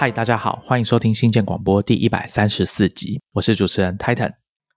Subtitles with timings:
[0.00, 4.30] 嗨，大家好，欢迎收听新建广播第一百三十四集，我是主持人 Titan。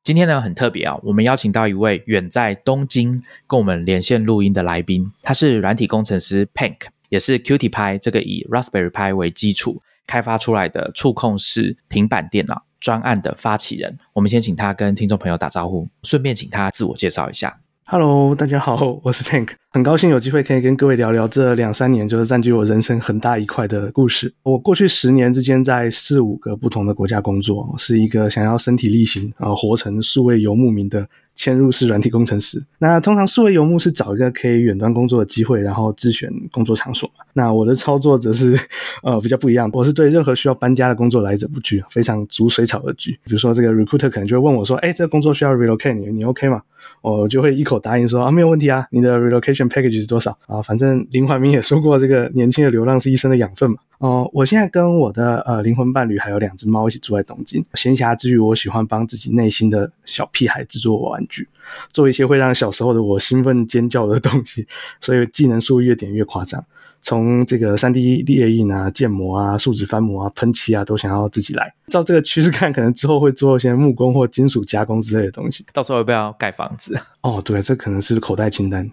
[0.03, 6.75] 今天呢很特别啊，我们邀请到一位远在东京跟我们连线录音的来宾，他是软体工程师 Pank，
[7.07, 13.97] 也是 Qt Py 这个以 Raspberry Pi 为基础开发出来的触控式平板电脑专案的发起人。
[14.11, 17.61] 我们先请他跟听众朋友打招呼，顺便请他自我介绍一下。
[17.85, 24.33] Hello，大家好，我是 Pink，很高兴有机会可以跟各位聊聊这两三年就是占据我人生很大一块的故事。
[24.41, 31.07] 我过去十年之间在四五个不同的国家工作，是一个想要身体力行啊，活成数位游牧民的。
[31.35, 37.09] 嵌入式软体工程师，那通常数位游牧是找一个可以远端工作的机会，然后自选工作场所。
[37.33, 38.57] 那我的操作则是
[39.01, 43.11] 呃比较不一样，我是对任何需要搬家的工作来者不拒，非常逐水草而居。
[43.23, 46.61] 比如说这个 recruiter 可能就会问我说：“哎，这个工作需要 relocate，你你 OK 吗？”
[47.01, 50.61] 我就会一口答应说：“啊，没有问题啊，你的 relocation package 是多少啊？
[50.61, 57.63] 反正林怀民也说过，这个年轻的流浪是一生的养分嘛。”哦，我现在跟我的呃灵魂伴侣还有两只猫一起住在东京。
[57.75, 61.47] 闲暇之余，我喜欢帮自己内心的小屁孩制作玩具，
[61.93, 64.67] 做一些会让小时候的我兴奋尖叫的东西，
[64.99, 66.61] 所以技能数越点越夸张。
[67.03, 71.73] 从这个三 D 列印啊、建模啊、树脂翻模啊、喷漆啊，都想要自己来。
[71.89, 75.65] 照这个趋势看，可能之后会做一些木工或金属加工之类的东西。
[75.73, 76.97] 到时候要不要盖房子？
[77.21, 78.89] 哦，对，这可能是口袋清单。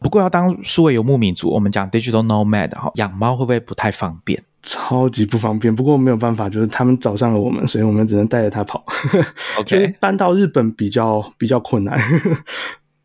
[0.00, 4.40] 不过要当数位游牧民族，我们讲 digital nomad 哈，养猫会不会不太方便？
[4.62, 5.74] 超级不方便。
[5.74, 8.84] 不过没有办法，就是他们找上了我们，所以我们只能带着它跑。
[9.58, 11.98] OK，搬到日本比较比较困难。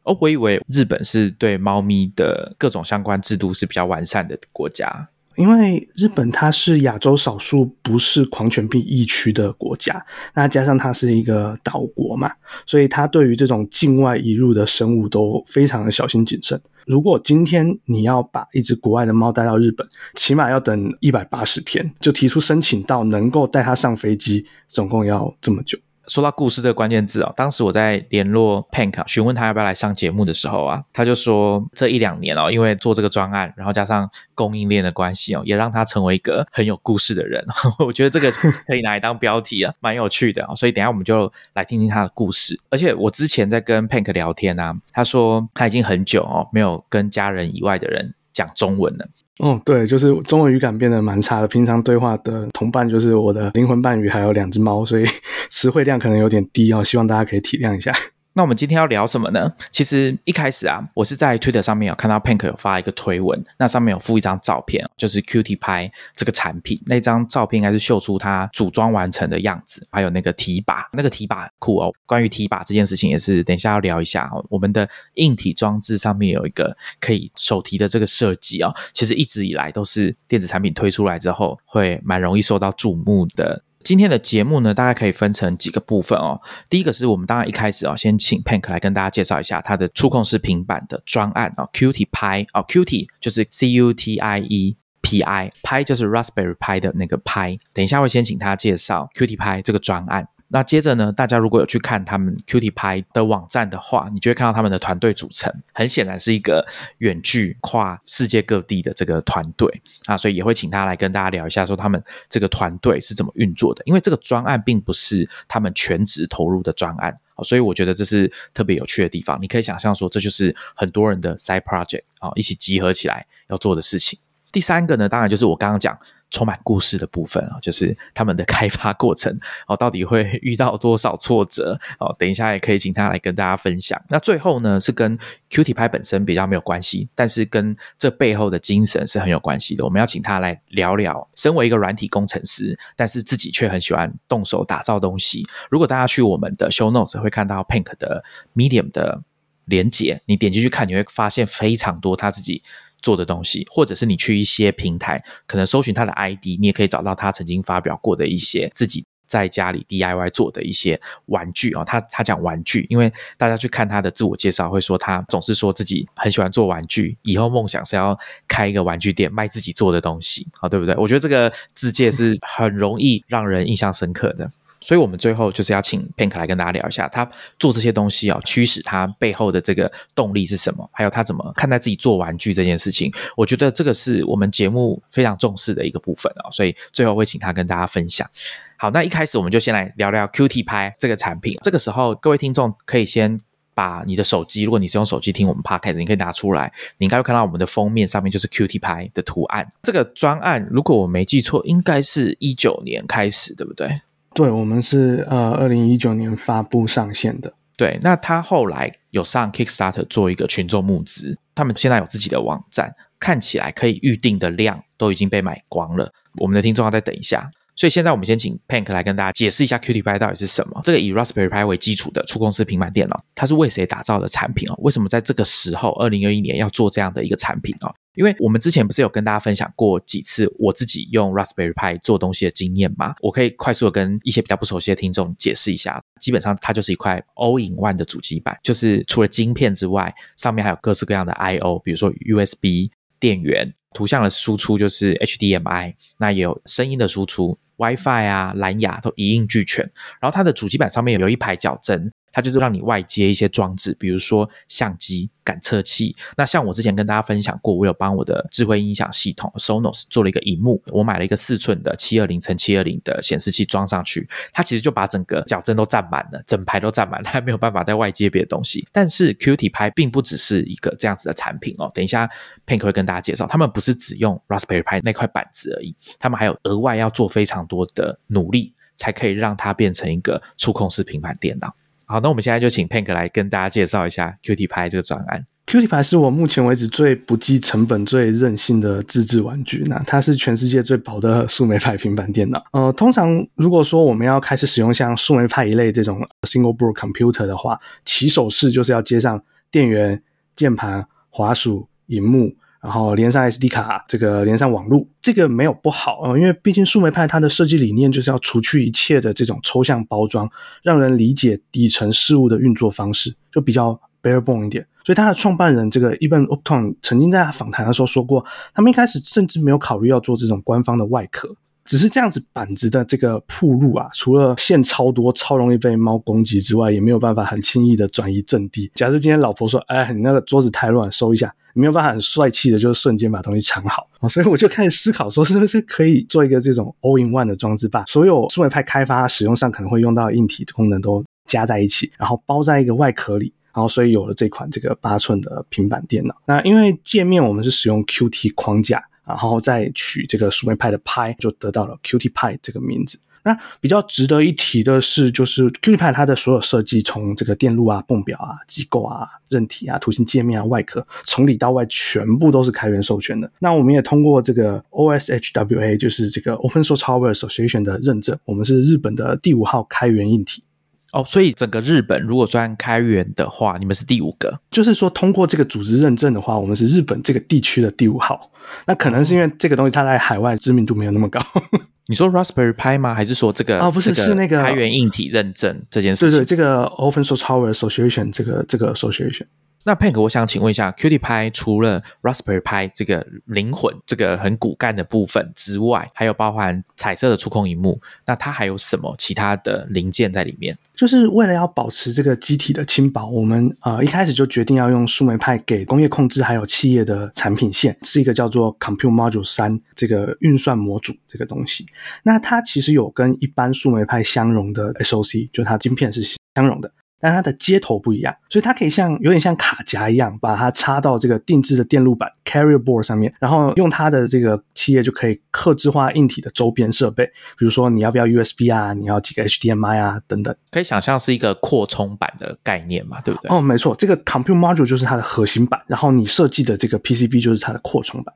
[0.03, 12.31] 哦，我以为日本是对猫咪的各种相关制度是比较完善的国家，因为日本它是亚洲少数不是狂犬病疫区的国家，那加上它是一个岛国嘛，
[12.65, 16.61] 所以它对于这种境外移入的生物都非常的小心谨慎。
[16.85, 25.79] 如果今天你要把一只国外的猫带到日本，起码要等一百八十天，就提出申请到能够带它上飞机，总共要这么久。
[26.07, 37.45] 说到故事这个关键字哦，当时我在联络 Pank 询问他要不要来上节目的时候啊，他就说这一两年哦，因为做这个专案，然后加上供应链的关系哦，也让他成为一个很有故事的人。
[37.79, 38.31] 我觉得这个
[38.67, 40.53] 可以拿来当标题啊，蛮有趣的啊。
[40.53, 42.59] 所以等下我们就来听听他的故事。
[42.69, 49.07] 而且我之前在跟 Pank 聊天啊，他说他已经很久哦没有跟家人以外的人讲中文了。
[49.39, 51.47] 哦，对，就是中文语感变得蛮差的。
[51.47, 55.05] 平常对话的同伴就是我的灵魂伴侣，还有两只猫，所以
[55.49, 57.91] 词汇量可能有点低哦，希望大家可以体谅一下。
[58.35, 59.53] 那我们今天要聊什么呢？
[59.69, 66.81] 其实一开始啊，我是在 Twitter 上面有看到 Pank 有发一个推文，那上面有附一张照片，就是 Qt 拍这个产品。
[66.87, 71.93] 那张照片应该是秀出它组装完成的样子，还有那个提把，那个提把酷哦。
[72.07, 74.43] 关于提把这件事情，也是等一下要聊一下哦。
[74.49, 83.63] 我们的硬体装置上面有一个可以手提的这个设计哦，其实一直以来都是电子产品推出来之后，会蛮容易受到瞩目的。
[83.83, 86.39] 今天的节目呢，大概可以分成几个部分哦。
[86.69, 97.57] 第一个是我们当然一开始啊，先请 Pank 来跟大家介绍一下它的触控式平板的专案啊，Qt 拍啊，Qt 就是 C U T I E P I，拍就是 Raspberry 拍的那个拍。
[97.73, 100.27] 等一下会先请他介绍 Qt 拍这个专案。
[100.53, 106.63] 那接着呢，大家如果有去看他们 QTP 的网站的话，你就会看到他们的团队组成，很显然是一个
[106.99, 113.81] 远距跨世界各地的这个团队啊，所以也会请他来跟大家聊一下，说他们这个团队是怎么运作的。
[113.87, 119.39] 因为这个专案并不是他们全职投入的专案，所以我觉得这是特别有趣的地方。
[119.41, 124.19] 你可以想象说，这就是很多人的 side project 啊，一起集合起来要做的事情。
[124.53, 125.97] 第三个呢，当然就是我刚刚讲。
[126.33, 129.31] 充满故事的部分啊，就是他们的开发过程
[129.69, 132.11] 哦，到底会遇到多少挫折哦？
[132.17, 134.01] 等一下也可以请他来跟大家分享。
[134.09, 135.15] 那最后呢，是跟
[135.51, 139.85] Qt 拍本身比较没有关系，但是跟这背后的精神是很有关系的。
[139.85, 145.45] 我们要请他来聊聊，身为一个软体工程师，但是自己却很喜欢动手打造东西。
[145.69, 148.23] 如果大家去我们的 Show Notes 会看到 Pink 的
[148.55, 149.21] Medium 的
[149.65, 152.63] 连接，你点进去看，你会发现非常多他自己。
[153.03, 161.83] 做的东西，或者是你去一些平台，可能搜寻他的 ID，你也可以找到他曾经发表过的一些自己在家里 DIY 做的一些玩具啊。
[161.83, 168.17] 他他讲玩具，因为大家去看他的自我介绍，会说他总是说自己很喜欢做玩具，以后梦想是要
[168.47, 170.95] 开一个玩具店卖自己做的东西，好对不对？
[170.95, 174.49] 我觉得这个字界是很容易让人印象深刻的。
[174.83, 180.87] 所以，我们最后就是要请 Pank 来跟大家聊一下，他做这些东西啊，驱使他背后的这个动力是什么？
[180.91, 183.11] 还有他怎么看待自己做玩具这件事情？
[183.37, 186.51] 我觉得这个是我们节目非常重视的一个部分啊。
[186.51, 188.29] 所以最后会请他跟大家分享。
[188.75, 191.57] 好，那一开始我们就先来聊聊 Qt 拍这个产品。
[191.61, 193.39] 这个时候，各位听众可以先
[193.73, 199.67] 把你的手机，如果你是用手机听我们 podcast，你可以拿出来，你应该会看到我们的封面上面就是 QT 拍的图案。
[199.83, 204.01] 这个专案，如果我没记错，应该是一九年开始，对不对？
[204.33, 207.53] 对，我们是呃二零一九年发布上线的。
[207.75, 216.11] 对，那他后来有上 Kickstarter 做一个群众募资，他们现在有自己的网站，看起来可以预定的量都已经被买光了。
[216.39, 217.49] 我们的听众要再等一下。
[217.75, 220.81] 所以现在我们先请 Pank 来跟大家解释一下 Qt Py 到底是什么。
[220.83, 224.75] 这个以 Raspberry Pi 为基础的触控式平板电脑，它是为谁打造的产品哦？
[224.79, 227.93] 为什么在这个时候，二零二一年要做这样的一个产品哦？
[228.15, 233.15] 因为我们之前不是有跟大家分享过几次我自己用 Raspberry Pi 做东西的经验吗？
[233.21, 235.99] 我可以快速的跟一些比较不熟悉的听众解释一下。
[236.19, 247.57] 基本上它就是一块 All in One 的主机板，就是除了晶片之外，上面还有各式各样的 I/O，比如说 USB 电源、图像的输出就是 HDMI，那也有声音的输出。
[247.77, 249.83] WiFi 啊，蓝牙都一应俱全。
[250.21, 252.11] 然后它的主机板上面有一排矫正。
[252.33, 256.13] 它就是让你外接一些装置，比如说相机、感测器。
[256.35, 268.85] 那像我之前跟大家分享过，我有帮我的智慧音响系统 Sonos 做了一个荧幕，我买了一个四寸的七二零乘七二零的显示器装上去，它其实就把整个矫正都占满了，整排都占满了，它没有办法再外接别的东西。
[268.91, 272.27] 但是 Qt 拍并不只是一个这样子的产品哦，等一下
[272.65, 281.75] Pink 会跟大家介绍，他们不是只用 Raspberry Pi 那块板子而已，他们还有额外要做非常多的努力，才可以让它变成一个触控式平板电脑。
[282.13, 285.43] 好，那我们现在就请 Pank 来跟大家介绍一下 Qt 拍这个专案。
[285.65, 289.81] Qt 牌是我目前为止最不计成本、最任性的自制玩具。
[289.87, 292.63] 那它是全世界最薄的树莓派平板电脑。
[292.73, 300.21] 呃，通常如果说我们要开始使用像树莓派一类这种 single board computer 的话，起手式就是要接上电源、
[300.55, 302.53] 键盘、滑鼠、荧幕。
[302.83, 310.49] 然后连上 SD 卡，这个连上网络，这个没有不好啊，因为毕竟树莓派它的设计理念就是要除去一切的这种抽象包装，
[310.83, 314.85] 让人理解底层事物的运作方式，就比较 bare bone 一点。
[315.05, 321.55] 所以他的创办人这个 Eben Upton 曾经在访谈的时候说过，他们一开始甚至没有考虑要做这种官方的外壳。
[321.85, 328.91] 只是这样子板子的这个铺路啊，除了线超多、超容易被猫攻击之外，也没有办法很轻易的转移阵地。
[328.95, 334.07] 假设今天老婆说：“哎，你那个桌子太乱，收一下。”没有办法很帅气的，就是瞬间把东西藏好。
[334.29, 343.51] 所以我就开始思考说，是不是可以做一个这种 all in one 的装置，把所有数位派开发使用上可能会用到硬体的功能都加在一起，然后包在一个外壳里。
[343.73, 346.35] 然后所以有了这款这个八寸的平板电脑。
[346.45, 349.03] 那因为界面我们是使用 Qt 框架。
[349.25, 353.19] 然后再取这个树莓派的派，就得到了 Qt 派这个名字。
[353.45, 363.51] 那比较值得一提的是，就是 Qt 派它的所有设计，从这个电路啊、泵表啊、机构啊、韧体啊、图形界面啊、外壳，从里到外全部都是开源授权的。
[363.59, 370.63] 那我们也通过这个 OSHWA，就是这个 Open Source Hardware Association 的认证，我们是日本的第五号开源硬体。
[371.11, 374.57] 哦，所以整个日本如果算开源的话，你们是第五个。
[374.71, 378.49] 就是说，通过这个组织认证的话，我们是日本这个地区的第五号。
[378.85, 381.39] 那可能是因为这个东西它在海外知名度没有那么高。
[382.07, 383.15] 你说 Raspberry Pi 吗？
[383.15, 383.79] 还是说这个？
[383.79, 386.39] 哦，不是，是那个开源硬体认证这件事情。
[386.39, 389.45] 对对，这个 Open Source Hardware Association 这个这个 Association。
[389.85, 400.77] 那 Pank，我想请问一下，Qt Pi 除了 Raspberry Pi 这个灵魂、这个很骨干的部分之外，还有包含彩色的触控荧幕，那它还有什么其他的零件在里面？
[400.95, 411.85] 就是为了要保持这个机体的轻薄，我们呃一开始就决定要用树莓派给工业控制还有企业的产品线，是一个叫做 Compute Module 三这个运算模组这个东西。
[412.23, 416.23] 那它其实有跟一般树莓派相容的 SOC，就它晶片是
[416.55, 416.89] 相容的。
[417.23, 427.25] 但它的接头不一样，所以它可以像有点像卡夹一样，把它插到这个定制的电路板 carrier board 上面，然后用它的这个企业就可以刻制化硬体的周边设备，
[427.57, 433.49] 比如说你要不要 USB 啊，你要几个 HDMI 啊等等，可以想象是一个扩充版的概念嘛，对不对？
[433.49, 438.35] 哦，没错，这个 compute module 就是它的核心版，然后你设计的这个 PCB 就是它的扩充版。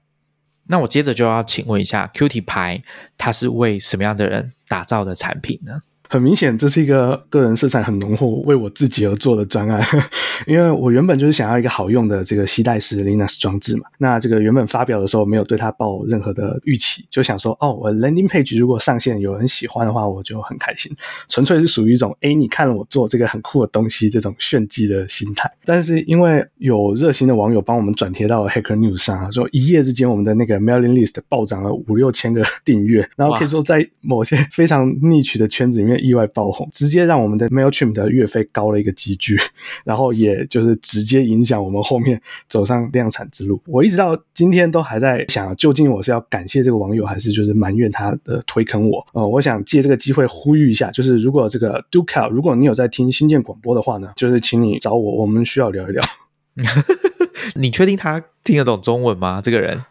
[0.70, 2.82] 那我接着就要请问一下，Qt 牌
[3.18, 5.80] 它是为什么样的人打造的产品呢？
[6.10, 9.86] 很明显，这是一个个人色彩很浓厚、为我自己而做的专案，
[10.48, 13.84] 因为我原本就是想要一个好用的这个吸带式 Linux 装置嘛。
[13.98, 20.96] 那这个原本发表的时候没有对它抱任何的预期，就想说，哦，我 Landing Page 如果上线有人喜欢的话，我就很开心。
[21.28, 25.52] 纯粹是属于一种，哎，你看了我做这个很酷的东西，这种炫技的心态。
[25.66, 35.97] 但是因为有热心的网友帮我们转贴到 Hacker News 上，说一夜之间我们的那个 Mailing List 暴涨了五六千个订阅，然后可以说在某些非常 niche 的圈子里面。
[36.00, 39.38] 意外爆红，直接让我们的 Mailchimp 的月费高了一个级距，
[39.84, 43.62] 然后也就是直接影响我们后面走上量产之路。
[43.66, 49.06] 我一直到今天都还在想，究竟我是要感谢这个网友，还是就是埋怨他的推坑我？
[49.14, 56.04] 呃，我想借这个机会呼吁一下，就是如果这个 Ducal，如果你有在听新建广播的话呢，就是请你找我，我们需要聊一聊。
[57.56, 59.42] 你确定他听得懂中文吗？
[59.44, 59.84] 这个人？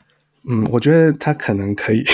[0.49, 2.05] 嗯，我觉得他可能可以。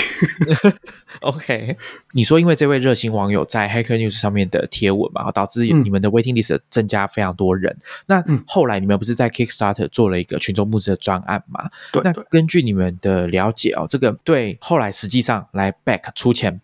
[1.21, 1.77] OK，
[2.13, 7.77] 你说因为这位热心网友在 Hacker News 上面的贴文嘛，导致你们的 waiting list 增加非常多人。
[8.07, 11.69] 那后来你们不是在 Kickstarter 做了一个群众募资的专案嘛？
[11.91, 12.01] 对。
[12.03, 16.59] 那根据你们的了解哦，这个对后来实际上来 back 出钱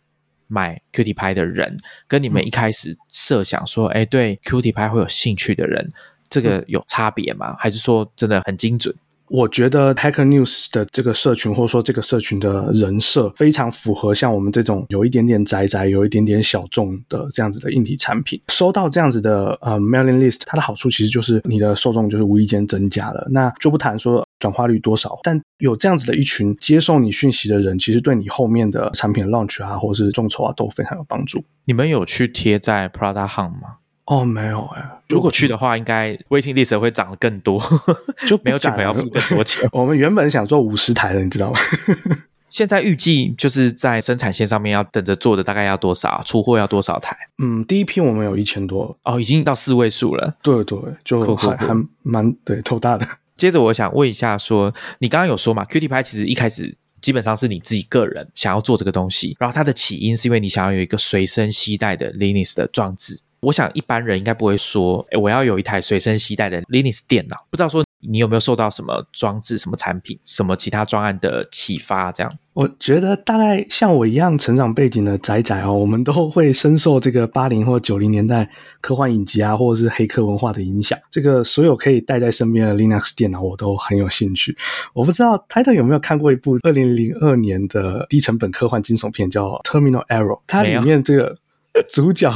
[0.48, 5.88] 买 Qt 拍的人，跟你们一开始设想说，哎，对 Qt 拍会有兴趣的人，
[6.28, 7.56] 这个有差别吗？
[7.60, 8.96] 还是说真的很精准？
[9.30, 18.42] 我觉得 Hacker News 的这个社群，或者说这个社群的人设，非常符合像我们这种有一点点宅宅、有一点点小众的这样子的硬体产品。
[18.50, 23.28] 收到这样子的呃 mailing list，它的好处其实就是你的受众就是无意间增加了。
[23.32, 31.44] 那就不谈说转化率多少，但有这样子的一群接受你讯息的人，其实对你后面的产品 launch 啊，或者是众筹啊，都非常有帮助。
[31.66, 33.78] 你们有去贴在 Prada Hunt 吗？
[34.10, 34.84] 哦，没有哎。
[35.08, 37.62] 如果去的话，应该 waiting list 会涨得更多，
[38.28, 39.64] 就没有去朋要付更多钱。
[39.72, 41.60] 我们原本想做五十台的，你知道吗？
[42.50, 46.24] 现在预计就是在生产线上面要等着做的，大概要多少？
[46.26, 47.16] 出货要多少台？
[47.38, 50.36] 嗯，第一批我们有一千多哦，已经到四位数了。
[50.42, 53.08] 对对，就还还蛮对，头大的。
[53.38, 63.22] 接着我想问一下，说你刚刚有说嘛，Qt 拍其实一开始基本上是你自己个人想要做这个东西，然后它的起因是因为你想要有一个随身携带的 Linux 的装置。
[63.42, 67.38] 我想一般人应该不会说，哎，我要有一台随身携带的 Linux 电脑。
[67.50, 72.12] 不知道说你有没有受到什么装置、什么产品、什么其他专案的启发？
[72.12, 78.50] 这样，我觉得大概像我一样成长背景的仔仔哦，我们都会深受这个八零或九零年代
[78.82, 80.98] 科幻影集啊，或者是黑客文化的影响。
[81.10, 84.58] 这个所有可以带在身边的 Linux 电脑，我都很有兴趣。
[84.94, 91.36] 我不知道 Title 有没有看过一部二零零二年的低成本科幻惊悚片，叫《Terminal Error》，它里面这个。
[91.90, 92.34] 主角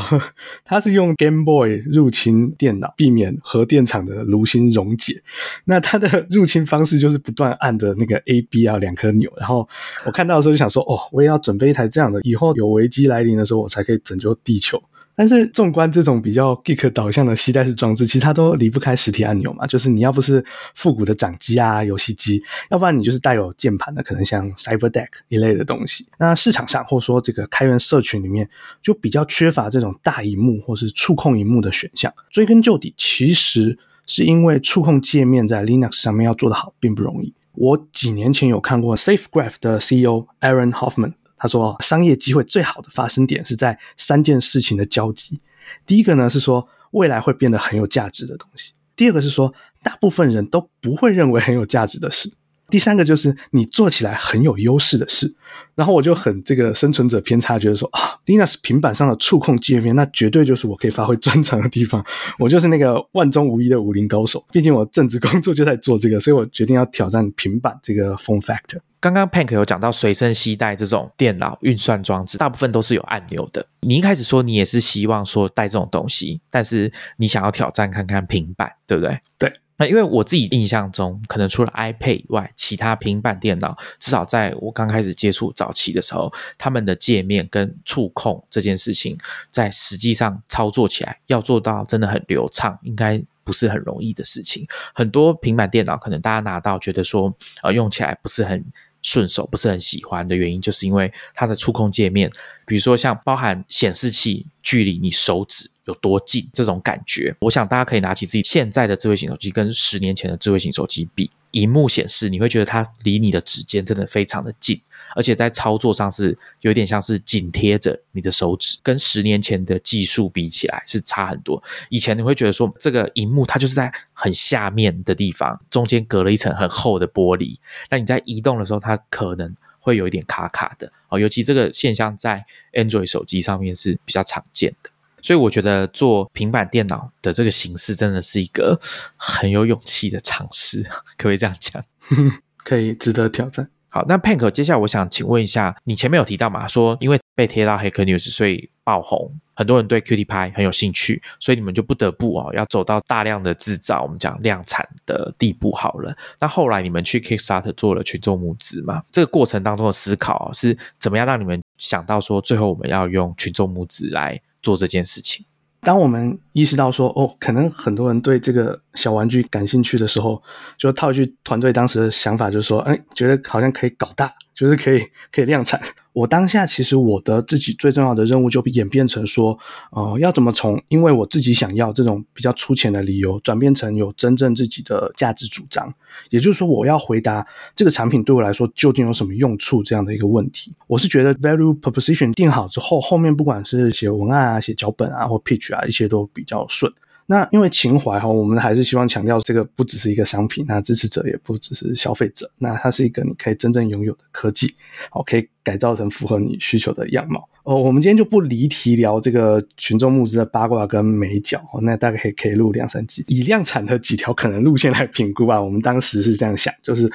[0.64, 5.22] 他是用 Game Boy 入侵电脑，避免核电厂的炉心溶解。
[5.66, 9.32] 那他的 入侵方式就是不断按着那个 A、B 啊两颗钮。
[9.38, 9.68] 然后
[10.06, 14.82] 我看到的时候就想说，哦，我也要准备一台这样的，以后有危机来临的时候，我才可以拯救地球。
[15.16, 19.68] 但是，纵观这种比较 geek 导向的携带式装置，其实它都离不开实体按钮嘛。
[19.68, 20.44] 就是你要不是
[20.74, 22.42] 复古的掌机啊、游戏机，
[22.72, 26.08] 要不然你就是带有键盘的，可能像 CyberDeck 一类的东西。
[26.18, 28.50] 那市场上或说这个开源社群里面，
[28.82, 32.12] 就比较缺乏这种大荧幕或是触控荧幕的选项。
[32.32, 33.78] 追根究底，其实
[34.08, 37.34] 是因为触控界面在 Linux 上面要做得好，并不容易。
[37.54, 41.14] 我几年前有看过 SafeGraph 的 CEO Aaron Hoffman。
[41.44, 45.42] 他说，商业机会最好的发生点是在三件事情的交集。
[45.86, 52.30] 第一个呢是说，未来会变得很有价值的东西；第二个是说，大部分人都不会认为很有价值的事；
[52.70, 55.36] 第三个就是你做起来很有优势的事。
[55.76, 62.02] 然后我就很这个生存者偏差，觉得说啊，Linux 平板上的触控界面，那绝对就是我可以发挥专长的地方。
[62.40, 64.42] 我就是那个万中无一的武林高手。
[64.54, 68.80] 毕竟我正职工作就在做这个，所以我决定要挑战平板这个 form factor。
[69.04, 73.66] 刚刚 Pank 有讲到随身携带这种电脑运算装置，大部分都是有按钮的。
[73.82, 79.20] 你一开始说你也是希望说带这种东西，但是你想要挑战看看平板，对不对？
[79.38, 79.54] 对。
[79.76, 89.18] 那因为我自己印象中，可能除了 iPad 以外，其他平板电脑，至少在我刚开始接触早期的时候，他们的界面跟触控这件事情，
[89.50, 94.66] 在实际上操作起来要做到真的很流畅，应该不是很容易的事情。
[94.96, 98.64] 很多平板电脑可能大家拿到觉得说，呃，用起来不是很
[99.04, 102.32] 顺手，不是很喜欢的原因，就是因为它的触控界面，
[102.66, 105.70] 比如说像包含显示器距离你手指。
[105.86, 114.80] 有多近这种感觉，我想大家可以拿起自己现在的智慧型手机，跟十年前的智慧型手机比，荧幕显示你会觉得它离你的指尖真的非常的近，
[115.16, 121.62] 而且在操作上是有点像是紧贴着你的手指，跟十年前的技术比起来是差很多。
[121.90, 127.58] 以前你会觉得说这个荧幕它就是在很下面的地方，中间隔了一层很厚的玻璃，
[127.90, 134.90] 那你在移动的时候它可能会有一点卡卡的哦，尤其这个现象在 Android 手机上面是比较常见的。
[135.24, 138.80] 所以我觉得做平板电脑的这个形式真的是一个
[139.16, 140.84] 很有勇气的尝试，
[141.18, 141.82] 可不可以这样讲？
[142.64, 143.70] 可以，值得挑战。
[143.90, 156.12] 好，那 Pank，接下来我想请问一下，你前面有提到嘛，说因为被贴到黑客 news，所以爆红，很多人对 Qt 拍很有兴趣，所以你们就不得不哦，要走到大量的制造，我们讲量产的地步好了。
[156.40, 159.04] 那后来你们去 Kickstarter 做了群众募资嘛？
[159.12, 164.42] 这个过程当中的思考是怎么样让你们想到说，最后我们要用群众募资来？
[164.64, 165.46] 做这件事情。
[165.82, 170.42] 当我们意识到说，哦，可能很多人对这个小玩具感兴趣的时候，
[170.78, 175.82] 就套一句团队当时的想法，就是说，哎，觉得好像可以搞大，就是可以可以量产。
[176.14, 179.58] 我当下其实我的自己最重要的任务就演变成说，
[179.92, 185.92] 呃，要怎么从因为我自己想要这种比较粗浅的理由，转变成有真正自己的价值主张。
[186.30, 190.72] 也就是说，我要回答这个产品对我来说究竟有什么用处这样的一个问题。
[190.86, 196.94] 我是觉得 value proposition 定好之后，后面不管是写文案啊、写脚本啊或 pitch 啊，一切都比较顺。
[197.26, 204.76] 那因为情怀哈，我们还是希望强调这个不只是一个商品，那支持者也不只是消费者，那它是一个你可以真正拥有的科技，
[205.10, 207.48] 好，可以改造成符合你需求的样貌。
[207.64, 215.62] 哦，我们今天就不离题聊这个群众募资的八卦跟美角，那大概可以可以录两三集，以量产的几条可能路线来评估啊。
[215.62, 217.10] 我们当时是这样想，就是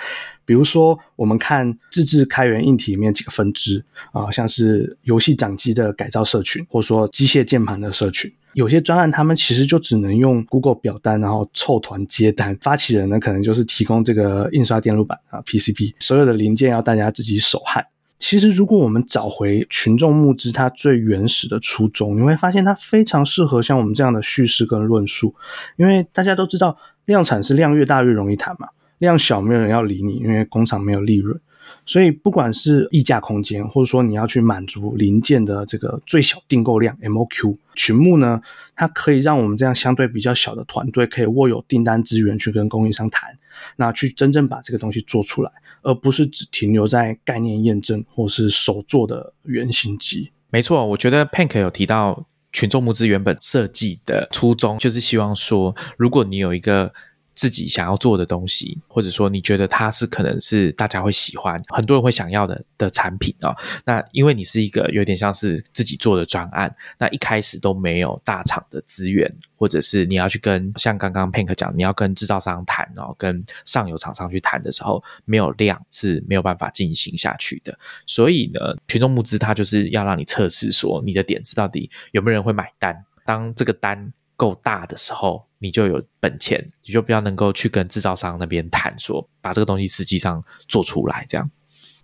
[0.47, 8.33] 比如说我们看自制开源硬体里面几个分支啊，像是游戏掌机的改造社群，或者说机械键盘的社群。
[8.59, 12.59] 有些专案，他们其实就只能用 Google 表单，然后凑团接单。
[12.61, 17.87] 发起人呢，可能就是提供这个印刷电路板啊 PCB，所有的零件要大家自己手焊。
[18.19, 25.33] 其实，如果我们找回群众募资它最原始的初衷，你会发现它非常适合像我们这样的叙事跟论述。
[25.77, 28.67] 因为大家都知道，量产是量越大越容易谈嘛，
[28.99, 31.41] 量小没有人要理你，因为工厂没有利润。
[31.87, 38.41] 所以，不管是溢价空间，或者说你要去满足零件的这个最小订购量 （MOQ） 群目呢，
[38.77, 43.39] 它可以让我们这样相对比较小的团队，可以握有订单资源去跟供应商谈，
[43.77, 45.51] 那去真正把这个东西做出来，
[45.83, 50.31] 而不是只停留在概念验证或是手做的原型机。
[50.51, 56.93] 没错，我觉得 Pank 有提到群众募资原本设计的初衷，就是希望说，如果你有一个。
[57.39, 63.55] 自己想要做的东西，或者说你觉得它是可能是大家会喜欢、很多人会想要的的产品啊。
[63.85, 77.79] 那因为你是一个有点像是自己做的专案，那一开始都没有大厂的资源，或者是你要去跟像刚刚 Pink 讲，你要跟制造商谈哦，跟上游厂商去谈的时候，没有量是没有办法进行下去的。
[78.05, 83.05] 所以呢，群众募资它就是要让你测试说你的点子到底有没有人会买单。
[83.25, 85.45] 当这个单够大的时候。
[85.61, 91.51] 你就有本钱，你就比较能够去跟制造商那边谈，说把这个东西实际上做出来，这样。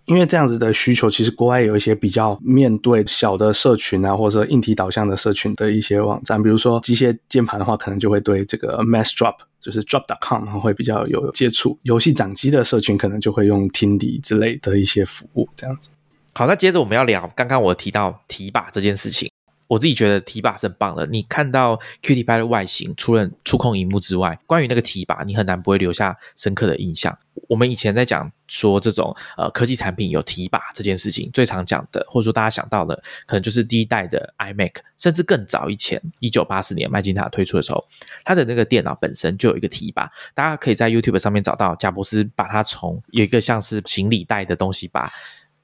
[0.07, 11.79] 因为这样子的需求，其实国外有一些比较面对小的社群啊，或者说硬体导向的社群的一些网站，比如说机械键盘的话，可能就会对这个 Mass Drop，就是 Drop.com 会比较有接触。
[11.83, 15.91] 游戏掌机的社群可能就会用听迪之类的一些服务，这样子。
[16.33, 19.31] 好，那接着我们要聊刚刚我提到提把这件事情。
[19.67, 21.05] 我自己觉得提把是很棒的。
[21.07, 27.17] 你看到 Q T 拍的外形，除了触控荧幕之外，关于那个提把，你很难不会留下深刻的印象。
[27.47, 32.95] 我们以前在讲说这种呃科技产品有提把这件事情，最常讲的，或者说大家想到的，
[33.27, 37.85] 可能就是第一代的 iMac，甚至更早以前，一九八四年麦金塔推出的时候，
[38.23, 40.09] 它的那个电脑本身就有一个提把。
[40.33, 45.11] 大家可以在 YouTube 上面找到贾博士把它从有一个像是行李袋的东西把。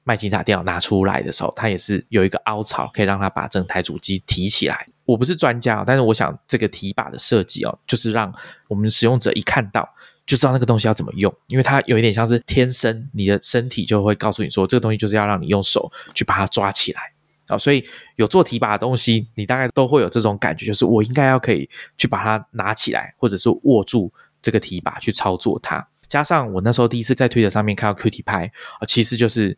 [0.03, 4.87] 麦金塔电脑拿出来的时候，它也是有一个凹槽，可以让它把整台主机提起来。
[5.05, 8.33] 我不是专家，但是我想这个提把的设计哦，就是让
[8.67, 9.87] 我们使用者一看到
[10.25, 17.01] 就知道那个东西要怎么用，因为它有一点像是天生，你的身体就会告诉你说，这个东西就是要让你用手去把它抓起来
[17.47, 17.57] 啊。
[17.57, 17.85] 所以
[18.15, 25.85] 有做提把的东西，你大概都会有这种感觉，就是我应该要可以去把它拿起来，或者是握住这个提把去操作它。
[26.07, 29.57] 加上我那时候第一次在推特上面看到 Q T 拍啊，其实就是。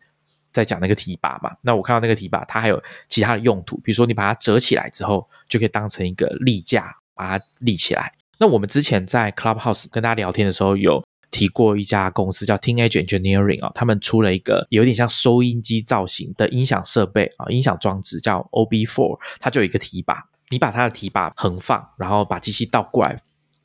[0.54, 8.12] 在讲那个提把嘛，那我看到那个提把，它还有其他的用途，比如说你把它折起来之后，就可以当成一个立架，把它立起来。
[8.38, 23.18] 那我们之前在 Clubhouse 跟大家聊天的时候，有提过一家公司叫 Teenage Engineering 啊，他们出了一个有点像收音机造型的音响设备啊，音响装置叫 OB4，它就有一个提把，你把它的提把横放，然后把机器倒过来。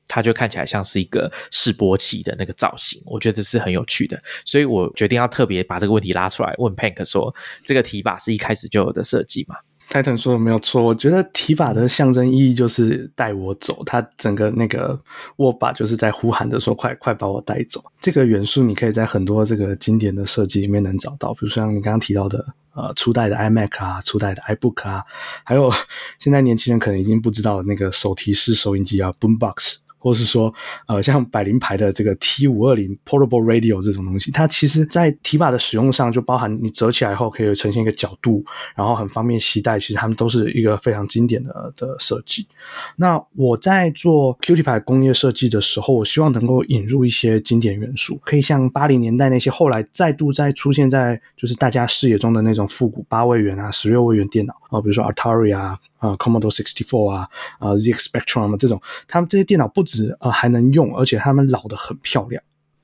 [0.09, 9.55] 它就看起来像是一个示波器的那个造型，我觉得是很有趣的，所以我决定要特别把这个问题拉出来问 Pank 说：这个提把是一开始就有的设计吗
[9.89, 14.99] ？Titan 说的没有错，我觉得提把的象征意义就是带我走，它整个那个
[15.37, 17.83] 握把就是在呼喊着说：快快把我带走。
[17.97, 22.45] 这个元素你可以在很多这个经典的设计里面能找到，比如像你刚刚提到的
[22.75, 25.03] 呃初代的 iMac 啊，初代的 iBook 啊，
[25.43, 25.71] 还有
[26.19, 29.77] 现在年轻人可能已经不知道那个手提式收音机啊，Boombox。
[29.99, 30.51] 或是说，
[30.87, 38.43] 呃，像百灵牌的这个 T 五二零 Portable Radio 这种东西，它其实在提把的使用上就包含你折起来后可以呈现一个角度，
[38.75, 39.79] 然后很方便携带。
[39.79, 42.47] 其实它们都是一个非常经典的的设计。
[42.95, 57.27] 那我在做 Q T 牌工业设计的时候，我希望能够引入一些经典元素，可以像八零年代那些后来再度再出现在就是大家视野中的那种复古八位元啊、十六位元电脑啊，比如说 Atari 啊、呃 Commodore 64啊，
[57.59, 62.41] 呃 ZX Spectrum 这种，他们这些电脑不止呃还能用，而且他们老的很漂亮。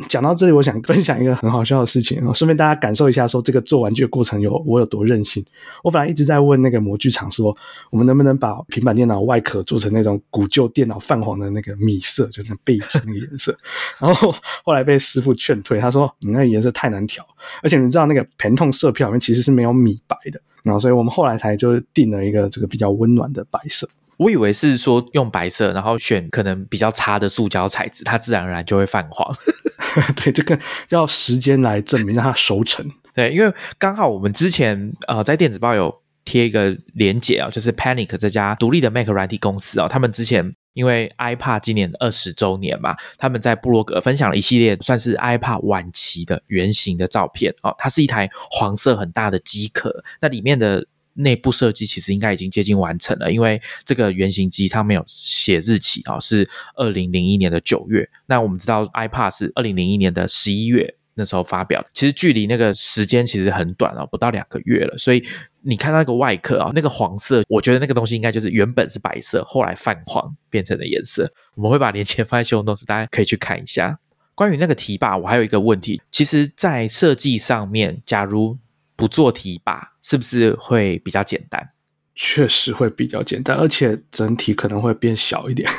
[0.10, 5.42] 讲到这里，我想分享一个很好笑的事情，顺便大家感受一下，说这个做玩具的过程有我有多任性。
[5.86, 7.56] 我本来一直在问那个模具厂说，
[7.92, 13.58] 我们能不能把平板电脑外壳做成那种古旧电脑泛黄的那个米色，就是那贝那个颜色。
[13.98, 17.26] 然后后来被师傅劝退，他说你那个颜色太难调，
[17.64, 20.42] 而且你知道那个疼痛色票里面其实是没有米白的。
[20.66, 23.88] 然后所以我们后来才就定了一个这个比较温暖的白色。
[24.18, 29.30] 我以为是说用白色，然后选可能比较差的塑胶材质，它自然而然就会泛黄。
[30.16, 30.58] 对，这个
[30.90, 32.90] 要时间来证明让它熟成。
[33.14, 35.94] 对，因为刚好我们之前呃在电子报有
[36.26, 50.86] 贴一个连结啊，就是 Panic 这家独立的 Mac 软体公司啊，他们之前因为 iPad 今年二十周年嘛，他们在布洛格分享了一系列算是 iPad 晚期的原型的照片哦，它是一台黄色很大的机壳，那里面的。
[51.18, 58.06] 内部设计其实应该已经接近完成了，因为这个原型机它没有写日期啊，是二零零一年的九月。
[58.26, 64.98] 那我们知道 iPad 是二零零一年的十一月那时候发表，其实距离那个时间其实很短了，不到两个月了。
[64.98, 65.26] 所以
[65.68, 71.28] 你看那个外壳啊，那个黄色，我觉得那个东西应该就是原本是白色，后来泛黄变成的颜色。
[71.56, 73.98] 我们会把连接放在修容都是大家可以去看一下。
[74.36, 78.58] 关于那个提把，我还有一个问题，其实，在设计上面，假如
[78.96, 81.70] 不做提把，是不是会比较简单？
[82.16, 85.70] 确实会比较简单，而且整体可能会变小一点。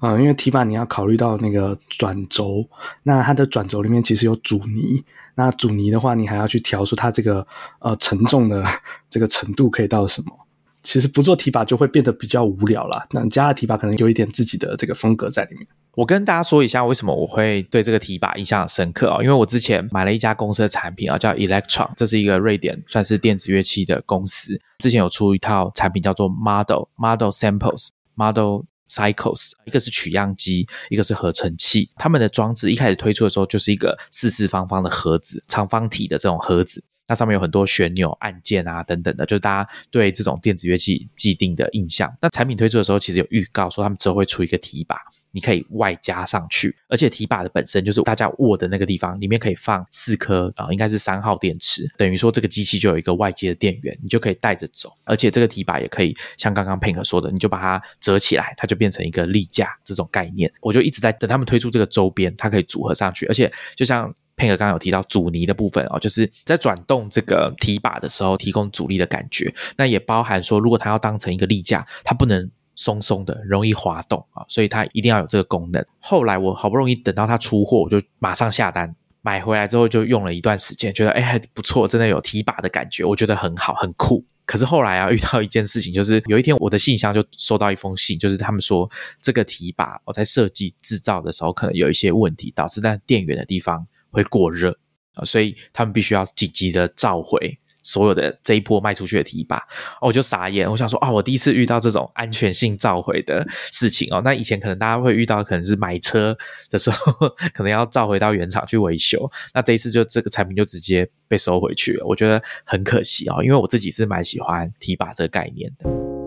[0.00, 2.68] 嗯， 因为提板你要考虑到那个转轴，
[3.04, 5.04] 那它的转轴里面其实有阻尼，
[5.36, 7.46] 那阻尼的话，你还要去调出它这个
[7.78, 8.64] 呃承重的
[9.08, 10.47] 这个程度可以到什么。
[10.88, 13.06] 其实不做提把就会变得比较无聊了。
[13.10, 15.66] 那加了提拔可能有一点自己的这个风格在里面。
[15.94, 19.20] 我跟大家说一下为什么我会对这个提拔印象深刻啊？
[19.20, 24.58] 因为我之前买了一家公司的产品啊，叫 Electron，这是一个瑞典算是电子乐器的公司。
[24.78, 31.90] 之前有出一套产品叫做 Model Model Samples Model Cycles，一个是取样机，一个是合成器。
[31.96, 36.82] 他们的装置一开始推出的时候就是一个四四方方的盒子，长方体的这种盒子。
[37.08, 42.14] 那上面有很多旋钮、按键啊等等的，就是大家对这种电子乐器既定的印象。
[42.20, 44.96] 那产品推出的时候，其实有预告说他们之后会出一个提把，
[45.30, 54.92] 你可以外加上去，而且提把的本身就是大家握的那个地方，里面可以放四颗啊，应该是三号电池，等于说这个机器就有一个外接的电源，你就可以带着走。
[55.04, 60.52] 而且这个提把也可以像刚刚 Pink 说的，你就把它折起来，它就变成一个立架这种概念。
[60.60, 64.14] 我就一直在等他们推出这个周边，它可以组合上去，而且就像。
[64.38, 69.52] 佩哥刚刚有提到阻尼的部分哦，就是在转动这个提把的时候提供阻力的感觉。
[69.76, 75.84] 那也包含说，如果它要当成一个立架，它不能松松的，容易滑动啊，所以它一定要有这个功能。
[75.98, 84.24] 后来我好不容易等到它出货，我就马上下单买回来之后就用了一段时间，觉得哎还不错，真的有提把的感觉，我觉得很好很酷。
[84.46, 93.86] 可是后来啊，遇到一件事情，就是有一天我的信箱就收到一封信，就是他们说这个提把我在设计制造的时候可能有一些问题，导致在电源的地方。
[94.18, 94.76] 会过热
[95.14, 99.62] 啊，所以他们必须要紧急的召回所有的这一波卖出去的提拔，
[100.02, 104.20] 我就傻眼，我想说啊，我第一次遇到这种安全性召回的事情哦。
[104.22, 106.36] 那以前可能大家会遇到，可能是买车
[106.68, 116.17] 的时候，可能要召回到原厂去维修，那这一次就这个产品就直接被收回去了，我觉得很可惜啊，因为我自己是蛮喜欢提拔这个概念的。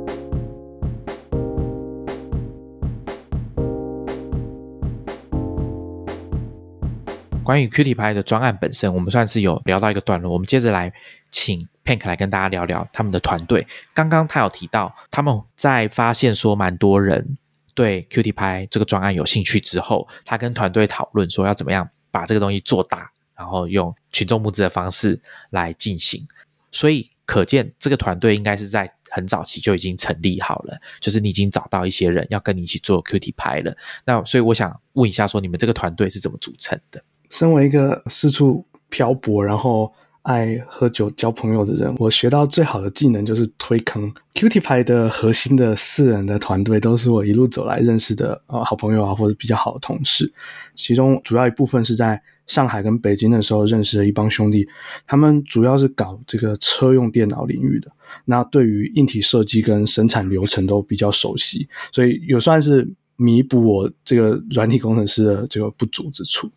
[7.43, 10.31] 关于 Qt 牌的专案本身，我们算是有聊到一个段落。
[10.31, 10.93] 我们接着来
[11.31, 13.65] 请 Pink 来跟大家聊聊他们的团队。
[13.93, 17.35] 刚刚他有提到，他们在发现说蛮多人
[17.73, 26.23] 对 Qt 牌这个专案有兴趣之后，他跟团队讨论说要怎么样把这个东西做大，然后用群众募资的方式来进行。
[26.71, 33.75] 所以可见这个团队应该是在很早期就已经成立好了，就是你已经找到一些人要跟你一起做 Qt 拍了。
[34.05, 37.03] 那所以我想问一下，说你们这个团队是怎么组成的？
[37.31, 39.91] 身为一个四处漂泊，然后
[40.23, 44.13] 爱喝酒交朋友的人，我学到最好的技能就是推坑。
[44.35, 50.31] Qt 牌的核心的四人的团队都是我一路走来认识的呃好朋友啊，或者比较好的同事。
[50.75, 54.67] 其中主要一部分是在上海跟北京的时候认识的一帮兄弟，
[55.07, 57.89] 他们主要是搞这个车用电脑领域的，
[58.25, 66.51] 那对于硬体设计跟生产流程都比较熟悉，所以也算是弥补我这个软体工程师的这个不足之处。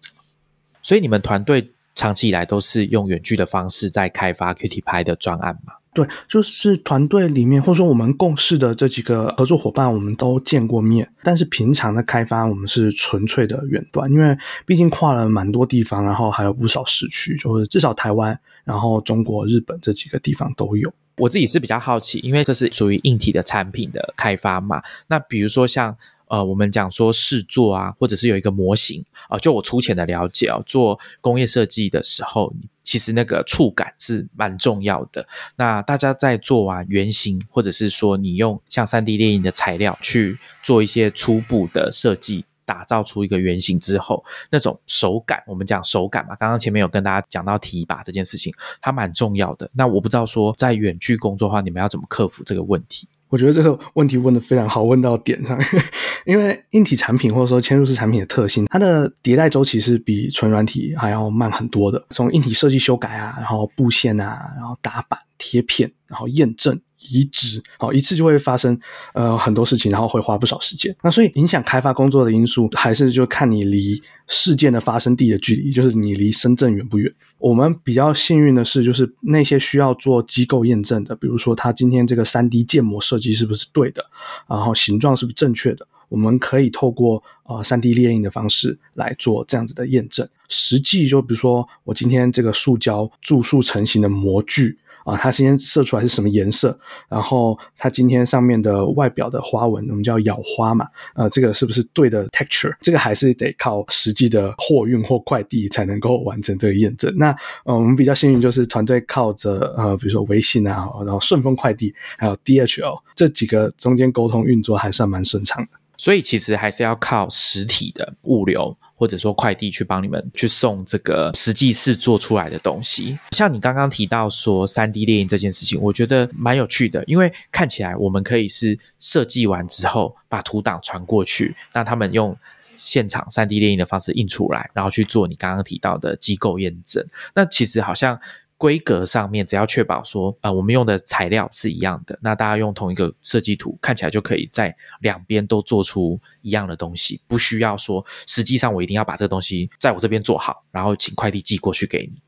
[0.85, 5.73] 所以你们团队长期以来都是用远距的方式在开发 Qt 拍的专案吗？
[5.95, 11.09] 对，就是团队里面或者说我们共事的这几个合作伙伴，我们都见过面。
[11.23, 20.93] 但是平常的开发，我们是纯粹的远端，因为毕竟跨了蛮多地方，然后还有不少时区，就是至少台湾、然后中国、日本这几个地方都有。
[21.19, 24.83] 我自己是比较好奇，因为这是属于硬体的产品的开发嘛。
[25.07, 25.97] 那比如说像
[26.35, 35.29] 呃，我们讲说试做啊，或者是有一个模型啊，就我粗浅的了解啊，做工业设计的时候，其实那个触感是蛮重要的。
[35.55, 42.45] 那大家在做完原型，或者是说你用像三 D 列印的材料去做一些初步的设计。
[42.67, 46.35] 打造出一个原型之后，那种手感，我们讲手感嘛。
[46.37, 49.71] 刚刚前面有跟大家讲到提拔这件事情，它蛮重要的。
[49.75, 53.07] 那我不知道说在远距工作的话，你们要怎么克服这个问题？
[53.35, 55.59] 我觉得这个问题问的非常好，问到点上。
[56.25, 62.07] 因为硬体产品或者说嵌入式产品的特性，它的迭代周期是比纯软体还要慢很多的。
[62.11, 66.81] 从硬体设计修改啊，然后布线啊，然后打板贴片，然后验证。
[67.11, 68.79] 移植，好一次就会发生
[69.13, 70.95] 呃很多事情，然后会花不少时间。
[71.03, 77.13] 那所以影响开发工作的因素，还是就看你离事件的发生地的距离，就是你离深圳远不远。
[77.39, 84.05] 我们比较幸运的是，就是那些需要做机构验证的，比如说他今天这个三 D 建模设计是不是对的，
[84.49, 90.27] 然后形状是不是正确的，我们可以透过呃三 D 列印的方式来做这样子的验证。
[90.49, 94.79] 实际就比如说我今天这个塑胶注塑成型的模具。
[95.05, 96.79] 啊，它今天射出来是什么颜色？
[97.09, 100.87] 然后它今天上面的外表的花纹，我们叫咬花嘛？
[101.15, 102.75] 呃，这个是不是对的 texture？
[102.81, 107.15] 这个还是得靠实际的货运或快递才能够完成这个验证。
[107.17, 107.31] 那
[107.65, 115.69] 呃，我们比较幸运，就是团队靠着呃，比如说微信啊，然后顺丰快递，还有 DHL 这几个中间沟通运作还算蛮顺畅的。
[115.97, 118.77] 所以其实还是要靠实体的物流。
[118.95, 132.37] 或者说快递去帮你们去送这个实际是做出来的东西，像你刚刚提到说三 D 列印这件事情，我觉得蛮有趣的，因为看起来我们可以是设计完之后把图档传过去，那他们用
[132.77, 137.05] 现场三 D 列印的方式印出来，然后去做你刚刚提到的机构验证。
[137.35, 138.21] 那其实好像。
[138.57, 152.23] 规格上面，只要确保说，呃，我们用的材料是一样的，那大家用同一个设计图，看起来就可以在两边都做出一样的东西，不需要说，实际上我一定要把这个东西在我这边做好，然后请快递寄过去给你。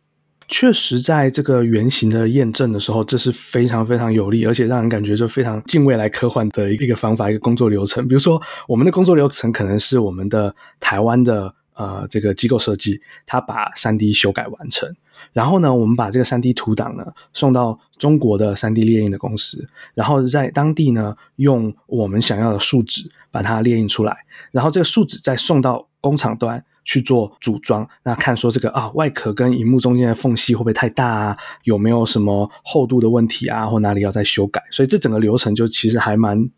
[0.49, 8.07] 确实，在这个原型的验证的时候，这是非常非常有利，而且让人感觉就非常近未来科幻的一个方法，一个工作流程。
[8.07, 11.55] 比如说，我们的工作流程可能是我们的台湾的。
[11.79, 14.91] 呃，这个机构设计，他把三 D 修改完成，
[15.33, 24.17] 然后呢，我们把这个三 D 图档呢送到中国的三 D 列印的公司，然后在当地呢用我们想要的树脂把它列印出来，
[24.51, 36.49] 然后这个树脂再送到工厂端去做组装，那看说这个啊外壳跟荧幕中间的缝隙会不会太大啊，有没有什么厚度的问题啊，或哪里要再修改，所以这整个流程就其实还蛮，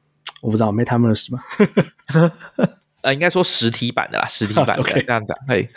[0.42, 1.42] 我不知道 MetaMerse 吗？
[3.00, 5.32] 呃，应该说实体版的啦，实体版的这样子。
[5.46, 5.70] 嘿，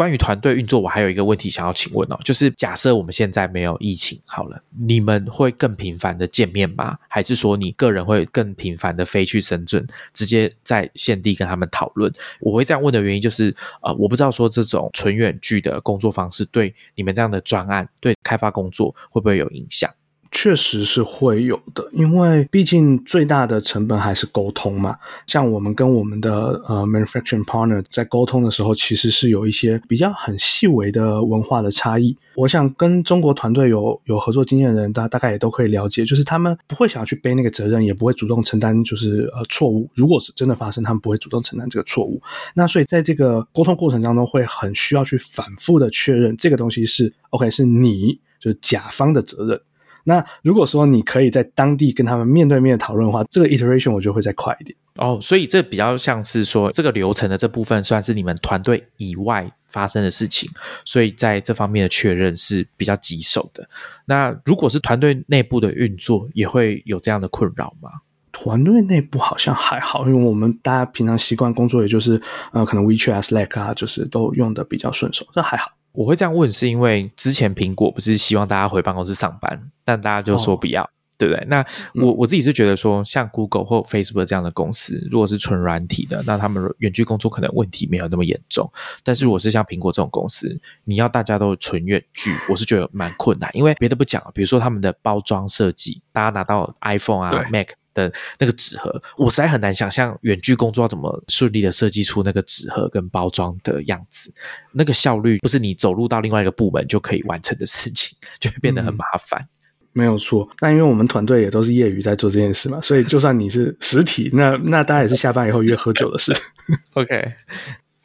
[0.00, 6.96] 关于团队运作，我还有一个问题想要请问哦，就是假设我们现在没有疫情，好了，你们会更频繁的见面吗？
[7.06, 12.10] 还是说你个人会更频繁的飞去深圳，直接在现地跟他们讨论？
[12.40, 19.90] 我会这样问的原因就是，呃，我不知道说这种纯远距的工作方式对你们这样的专案，对开发工作会不会有影响？
[20.32, 24.96] 确实是会有的，因为毕竟最大的成本还是沟通嘛。
[25.26, 32.16] 像我们跟我们的呃 manufacturing partner 在沟通的时候，其实是有一些比较很细微的文化的差异。
[32.36, 39.90] 我想跟中国团队有有合作经验的人，大大概也都可以了解，就是他们不会想要去背那个责任，也不会主动承担就是呃错误。
[39.94, 42.22] 如果是真的发生，他们不会主动承担这个错误。
[42.54, 49.60] 那所以在这个沟通过程当中，会很需要去反复的确认这个东西是 OK，是你就是甲方的责任。
[50.04, 55.18] 那如果说你可以在当地跟他们面对面讨论的话，这个 iteration 我觉得会再快一点哦。
[55.20, 60.50] 所以这比较像是说，这个流程的这部分算是你们团队以外发生的事情，
[60.84, 63.68] 所以在这方面的确认是比较棘手的。
[64.06, 67.90] 那如果是团队内部的运作，也会有这样的困扰吗？
[68.32, 72.20] 团队内部好像还好，因为我们大家平常习惯工作，也就是
[72.52, 75.72] 呃，可能 WeChat、Slack 啊，就是都用的比较顺手，这还好。
[75.92, 81.44] 我会这样问，是因为之前苹果不是希望大家回办公室上班，但大家就说不要，对不对？
[81.48, 88.70] 那我我自己是觉得说，像 Google 或 Facebook 这样的公司，如果是纯软体的，那他们远距工作可能问题没有那么严重。
[89.02, 93.50] 但是如果是像苹果这种公司，你要大家都纯远距，我是觉得蛮困难。
[93.52, 97.70] 因为别的不讲，比如说他们的包装设计，大家拿到 iPhone 啊、Mac。
[97.94, 104.32] 的那个纸盒，我实在很难想象远距工作要怎么顺利的设计出那个纸盒跟包装的样子，
[104.72, 109.46] 那个效率不是你走入到另外一个部门就可以完成的事情， 就会变得很麻烦。
[109.92, 116.32] 没有错，那因为我们团队也都是业余在做这件事嘛，所以就算你是实体，那那大家也是下班以后约喝酒的事。
[116.94, 117.32] OK。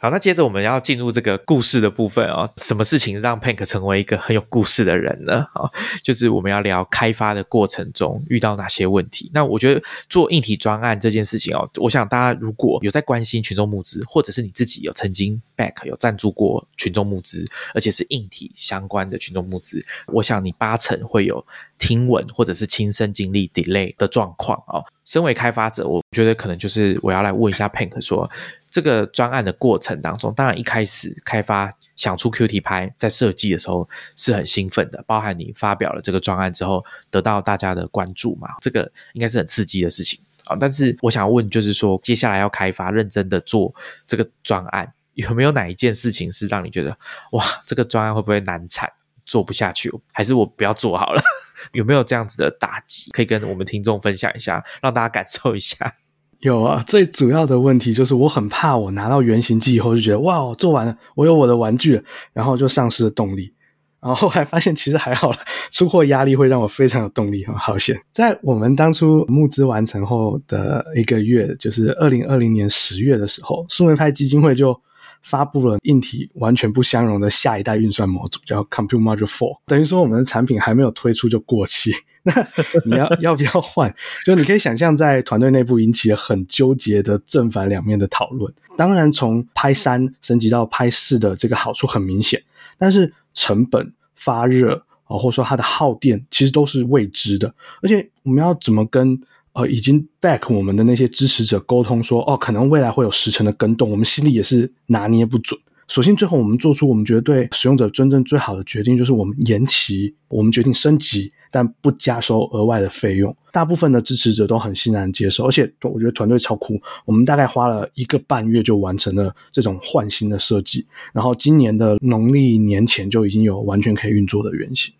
[0.05, 2.47] 好，那接着我们要进入这个故事的部分哦。
[2.57, 5.47] 什么事情让 Pank 成为一个很有故事的人呢？
[5.53, 5.67] 啊，
[6.03, 9.31] 就是我们要聊开发的过程中遇到哪些问题。
[9.33, 21.43] 那我觉得做硬体专案这件事情哦，我想大家如果有在关心群众募资，或者是你自己有曾经 back 有赞助过群众募资，而且是硬体相关的群众募资，我想你八成会有
[21.79, 24.85] 听闻或者是亲身经历 delay 的状况哦。
[25.03, 28.29] 身为开发者，我觉得可能就是我要来问一下 Pank 说。
[28.75, 40.57] 这个专案的过程当中，当然一开始开发想出 Qt 拍，在设计的时候是很兴奋的，包含你发表了这个专案之后，得到大家的关注嘛，这个应该是很刺激的事情啊。
[40.59, 43.73] 但是我想要问，就是说接下来要开发认真的做
[44.05, 46.97] 这个专案，有没有哪一件事情是让你觉得
[47.31, 48.91] 哇，这个专案会不会难产，
[49.25, 51.21] 做不下去，还是我不要做好了？
[51.71, 55.95] 有没有这样子的打击，可以跟我们听众分享一下，让大家感受一下？
[56.39, 63.53] 有啊，最主要的问题就是我很怕我拿到原型机以后就觉得哇，做完了，我有我的玩具了，然后就丧失了动力。
[64.01, 65.37] 然后后来发现其实还好了，
[65.71, 67.99] 出货压力会让我非常有动力很，好险！
[68.11, 74.79] 在我们当初募资完成后的一个月， 就是二零二零年十月的时候，数位派基金会就
[75.23, 81.91] 发布了硬体完全不相容的下一代运算模组，叫 Compute Module Four，等于说我们的产品还没有推出就过期。
[82.33, 82.45] 那
[82.85, 83.93] 你要要不要换？
[84.25, 88.51] 就你可以想象，在团队内部引起了很纠结的正反两面的讨论。
[88.75, 92.41] 当然，从拍三升级到拍四的这个好处很明显，
[92.77, 97.53] 但是成本、发热啊，或者说它的耗电，其实都是未知的。
[97.81, 99.17] 而且，我们要怎么跟
[99.53, 105.59] 呃已经 back 我们的那些支持者沟通说，哦，可能未来会有时程的跟动，我们心里也是拿捏不准。
[105.87, 111.31] 所幸最后我们做出我们觉得对使用者真正最好的决定，就是我们延期，我们决定升级。
[111.51, 116.79] 但不加收额外的费用，大部分的支持者都很欣然接受，而且我觉得团队超酷。
[117.05, 124.93] 我们大概花了一个半月就完成了这种换新的设计，然后今年的农历年前就已经有完全可以运作的原型。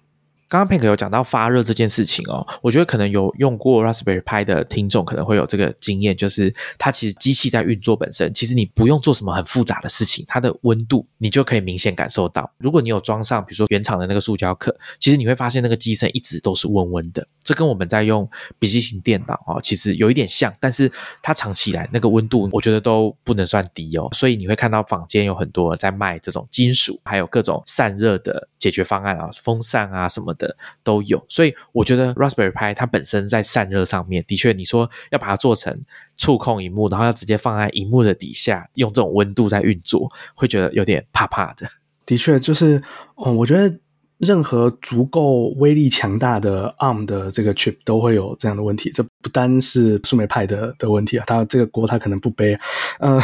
[0.47, 12.51] 刚刚 Pink 有讲到发热这件事情哦，我觉得可能有用过 Raspberry Pi 的听众可能会有这个经验，就是它其实机器在运作本身，其实你不用做什么很复杂的事情，它的温度你就可以明显感受到。
[12.59, 17.27] 如果你有装上比如说原厂的那个塑胶壳，其实你会发现那个机身一直都是温温的。
[17.43, 18.29] 这跟我们在用
[18.59, 20.91] 笔记型电脑啊，其实有一点像，但是
[21.23, 24.09] 它长期来那个温度，我觉得都不能算低哦。
[24.13, 30.34] 所以你会看到坊间有很多在卖这种金属，还有各种散热的解决方案啊，风扇啊什么。
[30.37, 35.79] 的都有，所以我觉得 Raspberry Pi 它本身在散热上面，的确你说要把它做成
[36.15, 41.67] 触控荧幕，然后要直接放在荧幕的底下，用这种温度在运作，会觉得有点怕怕的。
[42.05, 42.81] 的确，就是
[43.15, 43.79] 哦，我觉得
[44.17, 52.57] 任何足够威力强大的 ARM 的这个 chip 都会有这样的问题，这不单是树莓派的的问题啊，它这个锅它可能不背。
[52.99, 53.21] 呃，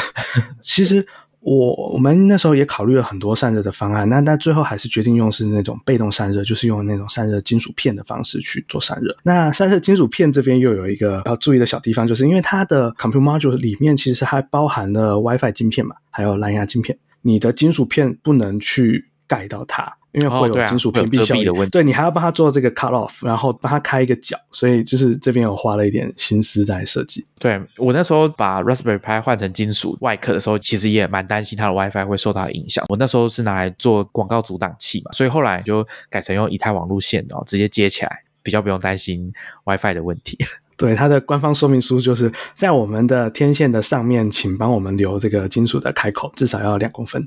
[0.62, 1.06] 其实。
[1.42, 9.18] 我我们那时候也考虑了很多散热的方案，那那最后还是决定用是那种被动散热，就是用那种散热金属片的方式去做散热。
[9.24, 19.98] 那散热金属片这边又有一个要注意的小地方，就是因为它的 Compute Module 里面其实还包含了 WiFi 晶片嘛，还有蓝牙晶片，你的金属片不能去盖到它。
[20.14, 27.26] 因为会有金属屏蔽效应的问题，对你还要帮他做这个 cut off，然后帮他开一个角，所以就是这边有花了一点心思在设计。
[27.40, 32.84] 对我那时候把 Raspberry Pi 换成金属外壳的时候，其实也蛮担心它的 WiFi 会受到影响。
[32.90, 39.32] 我那时候是拿来做广告阻挡器嘛，所以后来就改成用以太网路线哦，直接接起来，比较不用担心
[39.66, 40.38] WiFi 的问题。
[40.78, 47.24] 对它的官方说明书就是在我们的天线的上面，请帮我们留这个金属的开口，至少要两公分。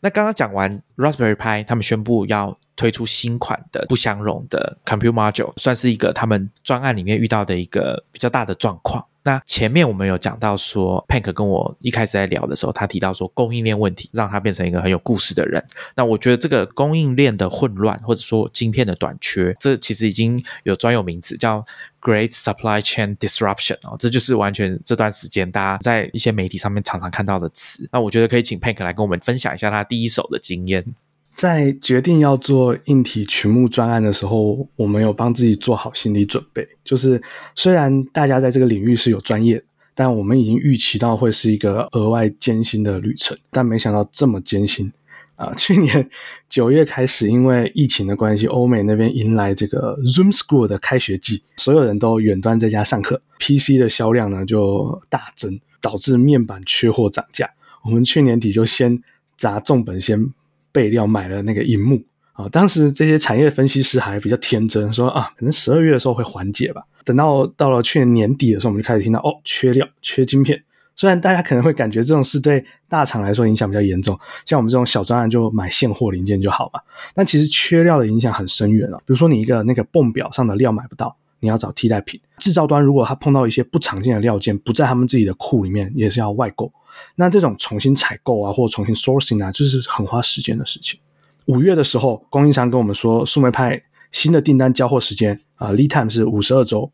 [0.00, 9.04] 那刚刚讲完 Raspberry Pi，他们宣布要推出新款的不相容的 Compute Module，算是一个他们专案里面遇到的一个比较大的状况。
[9.24, 15.62] 那前面我们有讲到说，Pank 跟我一开始在聊的时候，他提到说供应链问题让他变成一个很有故事的人。
[15.96, 21.62] 那我觉得这个供应链的混乱，或者说晶片的短缺，这其实已经有专有名词叫
[22.00, 27.86] Great Supply Chain Disruption 哦，这就是完全这段时间大家在一些媒体上面常常看到的词。
[27.92, 30.94] 那我觉得可以请 Pank 来跟我们分享一下他第一手的经验。
[31.38, 36.66] 在决定要做硬体群目专案的时候，我们有帮自己做好心理准备。
[36.84, 37.22] 就是
[37.54, 39.62] 虽然大家在这个领域是有专业，
[39.94, 43.38] 但我们已经预期到会是一个额外艰辛的旅程。
[43.52, 44.92] 但没想到这么艰辛
[45.36, 45.54] 啊！
[45.54, 46.10] 去年
[46.48, 57.48] 九月开始，因为疫情的关系，欧美那边迎来这个 Zoom School 的开学季，所有人都远端在家上课，PC 的销量呢就大增，导致面板缺货涨价。
[57.84, 59.00] 我们去年底就先
[59.36, 60.32] 砸重本先。
[60.72, 62.02] 备料买了那个荧幕
[62.32, 66.82] 啊，当时这些产业分析师还比较天真，说啊，可能十二月的时候会缓解吧。
[67.04, 70.62] 等到到了去年年底的时候，我们就开始听到哦，缺料、缺晶片，
[70.94, 76.80] 虽然大家可能会感觉这种事对大厂来说影响比较严重，像我们这种小专案就买现货零件就好嘛。
[77.14, 78.98] 但其实缺料的影响很深远啊。
[78.98, 82.20] 比如说你一个那个泵表上的料买不到，你要找替代品。
[82.38, 86.72] 制造端如果他碰到一些不常见的料件不在他们自己的库里面，也是要外购。
[87.16, 90.98] 那这种重新采购啊，或重新 sourcing 啊，就是很花时间的事情。
[91.46, 96.92] 五月的时候，供应商跟我们说，树莓派新的订单交货时间啊，lead time 是五十二周。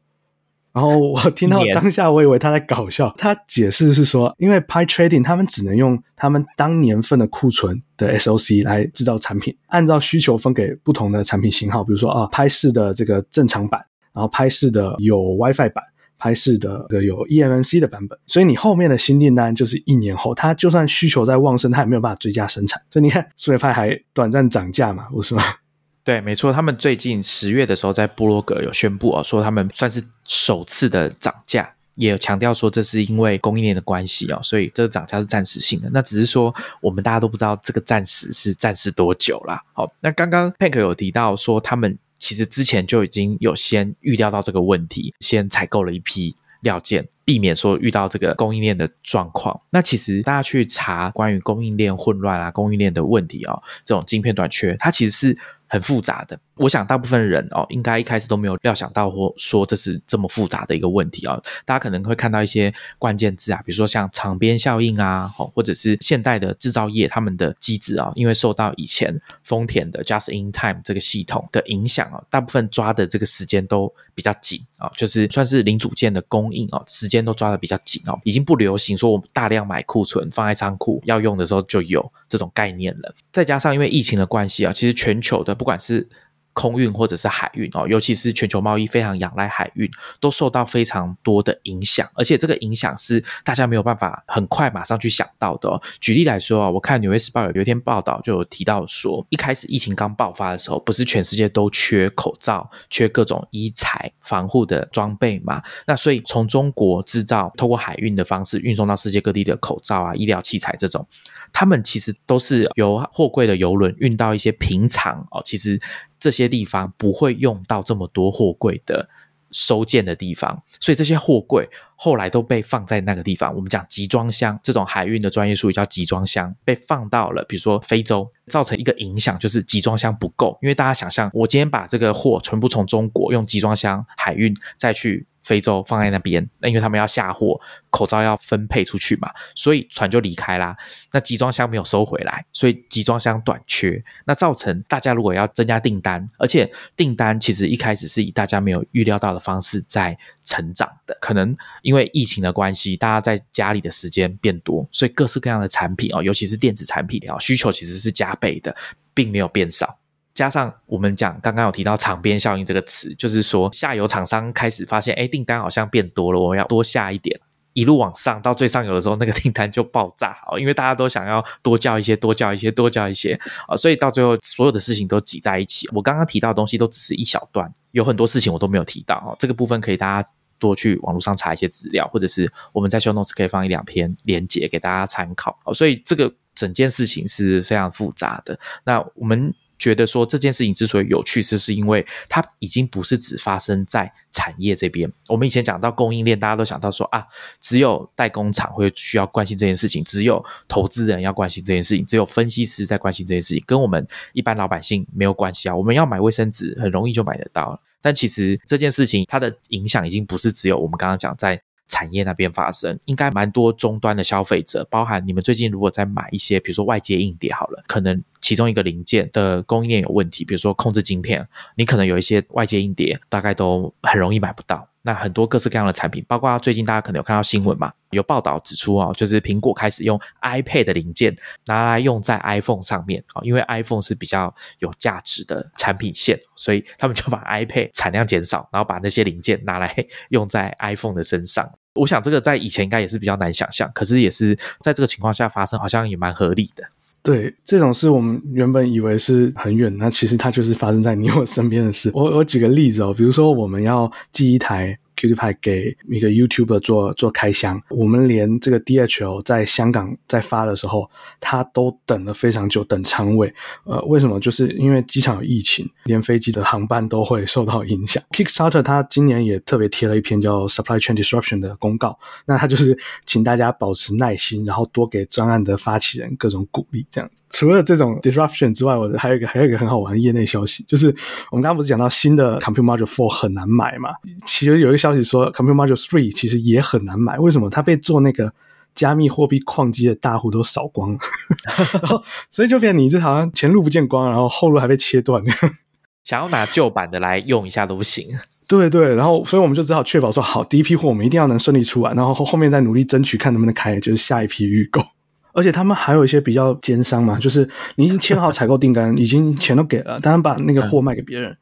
[0.72, 3.14] 然后我听到当下，我以为他在搞笑。
[3.16, 11.84] 他解释是说，因为 Pi Trading 他们只能用他们当年份的库存的 SOC 来制造产品，按照需求分给不同的产品型号。
[11.84, 15.84] 比如说啊，拍四的这个正常版，然后拍四的有 WiFi 版，
[16.24, 18.18] 拍式的有 eMMC 的版本。
[18.26, 22.80] 所以你后面的新订单就是一年后，它就算需求在旺盛，它也没有办法追加生产。
[22.90, 25.42] 所以你看，苏美派还短暂涨价嘛，不是吗？
[26.02, 35.90] 对，没错，他们最近十月的时候在布洛格有宣布哦，说他们算是首次的涨价，也有强调说这是因为供应链的关系哦，所以这个涨价是暂时性的。
[35.92, 39.62] 那只是说我们大家都不知道这个暂时是暂时多久啦。
[39.74, 49.60] 好，那刚刚 Pank 有提到说他们其实之前就已经有先预料到这个问题，先采购了一批料件，避免说遇到这个供应链的状况。
[49.70, 55.38] 那其实大家去查关于供应链混乱啊、供应链的问题啊，这种晶片短缺，它其实是。
[55.66, 61.40] 很复杂的，我想大部分人哦，应该一开始都没有料想到或说这是这么复杂的一个问题啊。
[61.64, 83.14] 大家可能会看到一些关键字啊，比如说像场边效应啊，或者是现代的制造业他们的机制啊，因为受到以前丰田的 Just in Time 这个系统的影响啊，大部分抓的这个时间都比较紧啊，就是算是零组件的供应哦，时间间都抓的比较紧哦，已经不流行说我们大量买库存放在仓库，要用的时候就有这种概念了。
[83.32, 85.54] 再加上因为疫情的关系啊，其实全球的。
[85.54, 86.06] 不管是
[86.54, 89.90] 空运或者是海运哦，尤其是全球贸易非常仰赖海运，
[90.20, 95.80] 都受到非常多的影响，而且这个影响是大家没有办法很快马上去想到的。
[96.00, 105.62] 举例来说啊，我看《纽约时报》有有一篇报道就有提到说，一开始疫情刚爆发的时候，不是全世界都缺口罩、缺各种医材防护的装备嘛？
[105.86, 111.04] 那所以从中国制造，透过海运的方式运送到世界各地的口罩啊、医疗器材这种。
[111.52, 115.80] 他们其实都是由货柜的游轮运到一些平常哦，其实
[116.24, 119.10] 这些地方不会用到这么多货柜的
[119.50, 123.54] 收件的地方，所以这些货柜后来都被放在那个地方。
[123.54, 135.26] 我们讲集装箱，这种海运的专业术语叫集装箱，被放到了比如说非洲，造成一个影响就是集装箱不够，因为大家想象，我今天把这个货全部从中国用集装箱海运再去。
[135.44, 140.76] 非洲放在那边，那因为他们要下货，口罩要分配出去嘛，所以船就离开啦。
[141.12, 151.16] 那集装箱没有收回来，所以集装箱短缺，那造成大家如果要增加订单，而且订单其实一开始是以大家没有预料到的方式在成长的。
[151.20, 158.74] 可能因为疫情的关系，大家在家里的时间变多，所以各式各样的产品哦，尤其是电子产品啊，需求其实是加倍的，
[159.12, 159.98] 并没有变少。
[160.34, 167.38] 加上我们讲刚刚有提到场边效应这个词，就是说下游厂商开始发现，哎，订单好像变多了，我们要多下一点，
[167.72, 175.88] 一路往上到最上游的时候，那个订单就爆炸哦，因为大家都想要多叫一些，多叫一些，多叫一些啊，所以到最后所有的事情都挤在一起。
[175.92, 179.36] 我刚刚提到的东西都只是一小段，有很多事情我都没有提到哦。
[179.38, 180.28] 这个部分可以大家
[180.58, 185.56] 多去网络上查一些资料，或者是我们在 show notes 可以放一两篇连接给大家参考。
[185.72, 188.58] 所以这个整件事情是非常复杂的。
[188.84, 189.54] 那我们。
[189.84, 195.12] 觉得说这件事情之所以有趣，是是因为它已经不是只发生在产业这边。
[195.28, 197.22] 我们以前讲到供应链，大家都想到说啊，
[197.60, 205.76] 只有代工厂会需要关心这件事情，只有投资人要关心这件事情，只有分析师在关心这件事情，跟我们一般老百姓没有关系啊。
[205.76, 207.78] 我们要买卫生纸，很容易就买得到。
[208.00, 211.60] 但其实这件事情它的影响已经不是只有我们刚刚讲在。
[211.86, 224.88] 产业那边发生，应该蛮多终端的消费者，包含你们最近如果在买一些，比如说外接硬碟好了，可能其中一个零件的供应链有问题，比如说控制晶片，你可能有一些外接硬碟，大概都很容易买不到。
[225.06, 231.36] 那很多各式各样的产品，包括最近大家可能有看到新闻嘛，有报道指出啊，就是苹果开始用 iPad 的零件
[231.66, 239.94] 拿来用在 iPhone 上面啊，因为 iPhone 是比较有价值的产品线，所以他们就把 iPad 产量减少，然后把那些零件拿来
[240.30, 241.70] 用在 iPhone 的身上。
[241.94, 246.82] 我想这个在以前应该也是比较难想象，可是也是在这个情况下发生，好像也蛮合理的。
[247.24, 252.10] 对，这种事我们原本以为是很远，那其实它就是发生在你我身边的事。
[252.12, 261.10] 我我举个例子哦，比如说我们要寄一台 Qt Py 给一个 YouTuber 做做开箱，我们连这个 DHL 在香港在发的时候，
[261.40, 263.52] 他都等了非常久，等仓位。
[263.84, 264.40] 呃，为什么？
[264.40, 268.22] 就是因为机场有疫情，连飞机的航班都会受到影响。
[268.30, 277.42] Kickstarter 他今年也特别贴了一篇叫 Supply Chain Disruption 的公告，那他就是请大家保持耐心，然后多给专案的发起人各种鼓励，这样子。
[277.50, 281.06] 除了这种 disruption 之外，我还有一个还有一个很好玩的业内消息，就是
[281.50, 284.10] 我们刚刚不是讲到新的 Compute Module Four 很难买嘛？
[284.44, 287.68] 其实有一个消息说 Compute Module Three 其实也很难买，为什么？
[287.68, 288.54] 它被做那个
[288.94, 291.18] 加密货币矿机的大户都扫光了，
[292.00, 295.44] 然后所以就变你这好像前路不见光，然后后路还被切断。
[296.24, 298.38] 想要拿旧版的来用一下都不行。
[298.66, 305.02] 对对，然后所以我们就只好确保说，好，第一批货我们一定要能顺利出完，然后后面再努力争取，看能不能开，就是下一批预购。
[305.52, 311.54] 而且他们还有一些比较奸商嘛，就是你已经签好采购订单，已经钱都给了，但是把那个货卖给别人，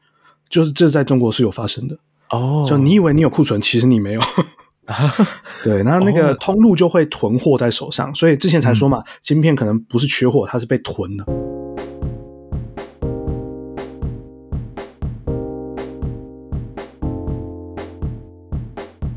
[0.49, 1.99] 就是这在中国是有发生的
[2.29, 2.65] 哦。
[2.67, 4.21] 就你以为你有库存，其实你没有。
[5.63, 11.25] 对，那那个通路就会囤货在手上，所以之前才说嘛，芯片可能不是缺货，它是被囤的。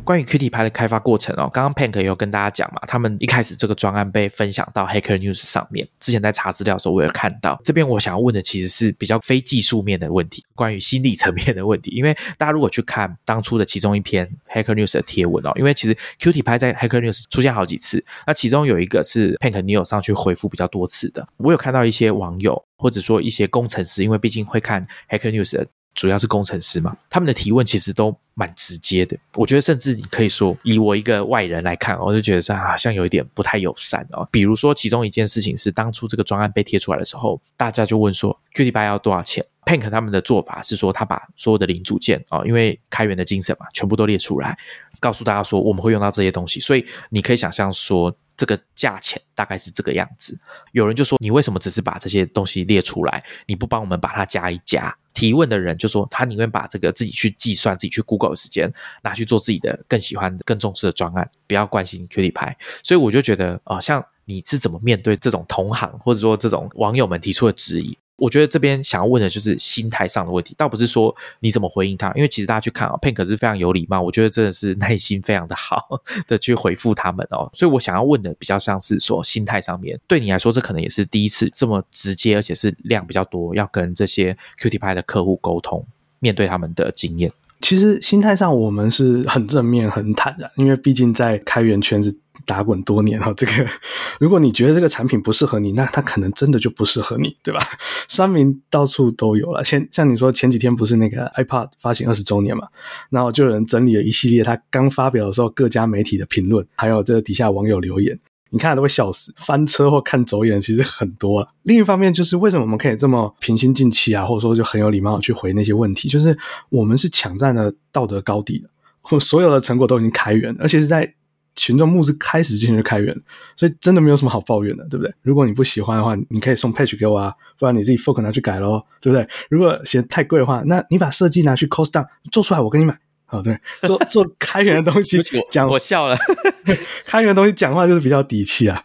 [0.07, 5.87] 关于 Qt 牌的开发过程哦，刚刚 Pank 有跟大家讲嘛，他们一开始这个专案被分享到 Hacker News 上面。
[5.99, 7.61] 之前在查资料的时候，我有看到。
[7.65, 11.91] 这边我想要问的其实是比较非技术面的问题，关于心理层面的问题。
[11.91, 21.27] 因为大家如果去看当初的其中一篇 Hacker News 的贴文哦，因为其实 Qt 牌在 Hacker News 出现好几次，那其中有一个是 Pank 你有上去回复比较多次的。
[21.39, 24.81] 我有看到一些网友或者说一些工程师，因为毕竟会看
[25.11, 25.67] Hacker News 的。
[25.97, 29.17] 主要是工程师嘛，他们的提问其实都蛮直接的。
[29.35, 34.29] 我觉得甚至你可以说，以我一个外人来看，我就觉得这好像有一点不太友善哦。
[34.31, 44.57] 比如说，其中一件事情是，当初这个专案被贴出来的时候，大家就问说，Qt 八要多少钱？Pank 他们的做法是说，他把所有的零组件哦，因为开源的精神嘛，全部都列出来，
[45.01, 46.61] 告诉大家说我们会用到这些东西。
[46.61, 50.39] 所以你可以想象说，这个价钱大概是这个样子。
[50.73, 54.97] 有人就说，你为什么只是把这些东西列出来，你不帮我们把它加一加？
[55.13, 58.71] 提问的人就说，他宁愿把这个自己去计算、自己去 Google 的时间
[59.03, 62.57] 拿去做自己的更喜欢、更重视的专案，不要关心 Qt 牌。
[62.85, 67.97] 所以我就觉得，啊，像你是怎么面对这种同行或者说这种网友们提出的质疑？
[68.17, 77.51] 我觉得这边想要问的就是心态上的问题，倒不是说你怎么回应他，因为其实大家去看啊，Pink 是非常有礼貌，我觉得真的是耐心非常的好 的去回复他们哦。
[77.53, 85.87] 所以我想要问的比较像是说心态上面，对你来说这可能也是第一次这么直接，而且是量比较多，要跟这些 Qt 派的客户沟通，
[86.19, 87.31] 面对他们的经验。
[87.61, 92.19] 其实心态上我们是很正面、很坦然，因为毕竟在开源圈子。
[92.45, 93.53] 打滚多年哈，这个
[94.21, 97.61] 如果你觉得这个产品不适合你，那它可能真的就不适合你，对吧？
[98.09, 102.69] 酸民到处都有了，前像你说前几天不是那个 iPad 发行二十周年嘛，
[103.11, 108.19] 然后就有人整理了一系列他刚发表的时候各家媒体的评论，还有这底下网友留言，
[108.51, 111.49] 你看都会笑死，翻车或看走眼其实很多了。
[111.63, 116.37] 另一方面就是为什么我们可以这么平心静气啊，或者说就很有礼貌去回那些问题，就是
[116.69, 118.69] 我们是抢占了道德高地的，
[119.11, 121.15] 我所有的成果都已经开源，而且是在。
[121.57, 123.13] 群众募资开始进行开源，
[123.57, 125.13] 所以真的没有什么好抱怨的，对不对？
[125.23, 129.29] 如果你不喜欢的话，你可以送 patch 给我啊，不然你自己 fork 拿去改喽，对不对？
[129.49, 132.97] 如果嫌太贵的话，那你把设计拿去 cost down 做出来，我跟你买。
[133.25, 135.19] 好，对，做做开源的东西
[135.51, 136.17] 讲，我笑了。
[137.05, 138.85] 开源的东西讲话就是比较底气啊。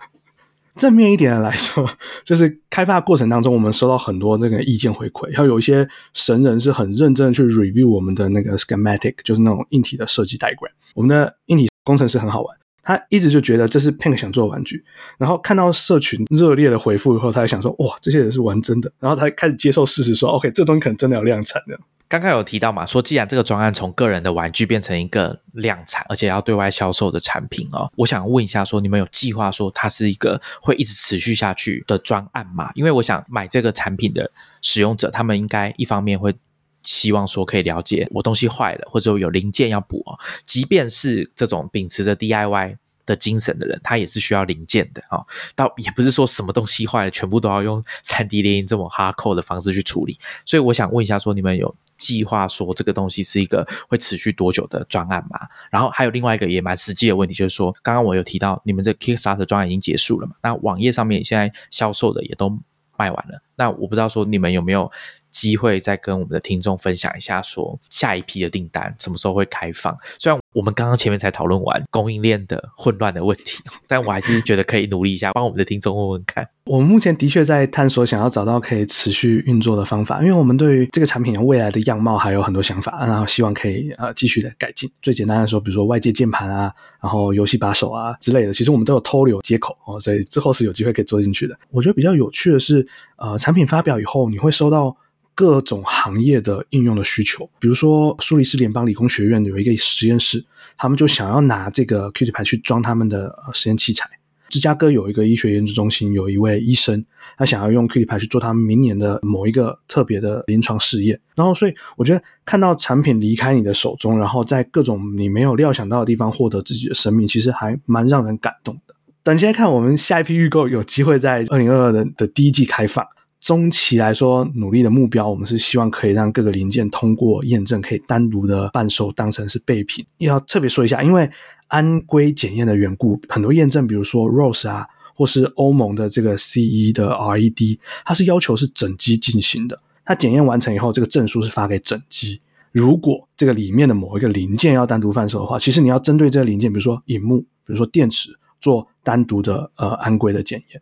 [0.77, 1.87] 正面一点的来说，
[2.23, 12.57] 就是开发过程当中，我们收到很多那个意见回馈，然后有一些神人是很认真的去 review 我们的那个 schematic，就是那种硬体的设计 diagram，我们的硬体工程师很好玩。
[12.83, 14.83] 他一直就觉得这是 Pink 想做的玩具，
[15.17, 21.79] 然后看到社群热烈的回复以后，他才想说：哇，这些人是玩真的，然后才开始接受事实，说 OK，这东西可能真的要量产的。
[22.07, 32.69] 刚刚有提到嘛，说既然这个专案从个人的玩具变成一个量产，而且要对外销售的产品哦，我想问一下，说你们有计划说它是一个会一直持续下去的专案吗？
[32.75, 34.29] 因为我想买这个产品的
[34.61, 36.35] 使用者，他们应该一方面会。
[36.83, 40.17] 希望说可以了解我东西坏了，或者有零件要补哦。
[40.45, 45.25] 即便是这种秉持着 DIY 的精神的人，他也是需要零件的啊。
[45.55, 50.17] 倒也不是说什么东西坏了，全部都要用 三 D 列印这么 hardcore 的方式去处理。
[50.45, 55.39] 所以我想问一下，说你们有计划说这个东西是一个会持续多久的专案吗？
[55.71, 60.35] 然后还有另外一个也蛮实际的问题，就是说刚刚我有提到你们这 Kickstarter 专案已经结束了嘛？
[60.43, 62.49] 那网页上面现在销售的也都
[62.97, 63.41] 卖完了。
[63.55, 64.91] 那我不知道说你们有没有
[65.31, 69.97] 机会再跟我们的听众分享一下，说下一批的订单什么时候会开放？
[70.19, 76.47] 虽然我们刚刚前面才讨论完供应链的混乱的问题，但我还是觉得可以努力一下，帮我们的听众问问看。
[76.65, 84.89] 我们目前的确在探索，想要找到可以持续运作的方法，因为我们对于这个产品未来的样貌还有很多想法，然后希望可以呃继续的改进。
[85.01, 86.71] 最简单的说，比如说外界键盘啊，
[87.01, 91.57] 然后游戏把手啊之类的，其实我们都有偷流接口哦，所以之后是有机会可以做进去的。
[91.71, 94.95] 我觉得比较有趣的是，呃，产品发表以后，你会收到。
[95.41, 100.45] 各种行业的应用的需求，比如说苏黎世联邦理工学院有一个实验室，
[100.77, 104.07] 他们就想要拿这个 Qt 牌去装他们的实验器材。
[104.49, 107.03] 芝加哥有一个医学研究中心，有一位医生，
[107.39, 111.19] 他想要用 Qt 牌去做他们明年的某一个特别的临床试验。
[111.33, 118.93] 然后，所以我觉得看到产品离开你的手中，然后在各种你没有料想到的地方获得自己的生命，其实还蛮让人感动的。
[119.23, 123.03] 等现在看，我们下一批预购有机会在二零二二的的第一季开放。
[123.41, 130.05] 中期来说，努力的目标，我们是希望可以让各个零件通过验证，可以单独的贩售当成是备品。
[130.19, 131.27] 要特别说一下，因为
[131.67, 134.85] 安规检验的缘故，很多验证，比如说 ROS 啊，
[135.15, 139.81] 或是欧盟的这个 CE 的 RED，它是要求是整机进行的。
[140.05, 142.39] 它检验完成以后，这个证书是发给整机。
[142.71, 148.29] 如果这个里面的某一个零件要单独贩售的话，其实你要针对这个零件，比如说荧幕，比如说电池，
[148.59, 150.81] 做单独的呃安规的检验。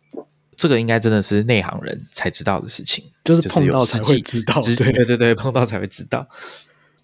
[0.60, 4.60] 这个应该真的是内行人才知道的事情，就是碰到才会知道。
[4.60, 6.28] 对对对对，碰到才会知道。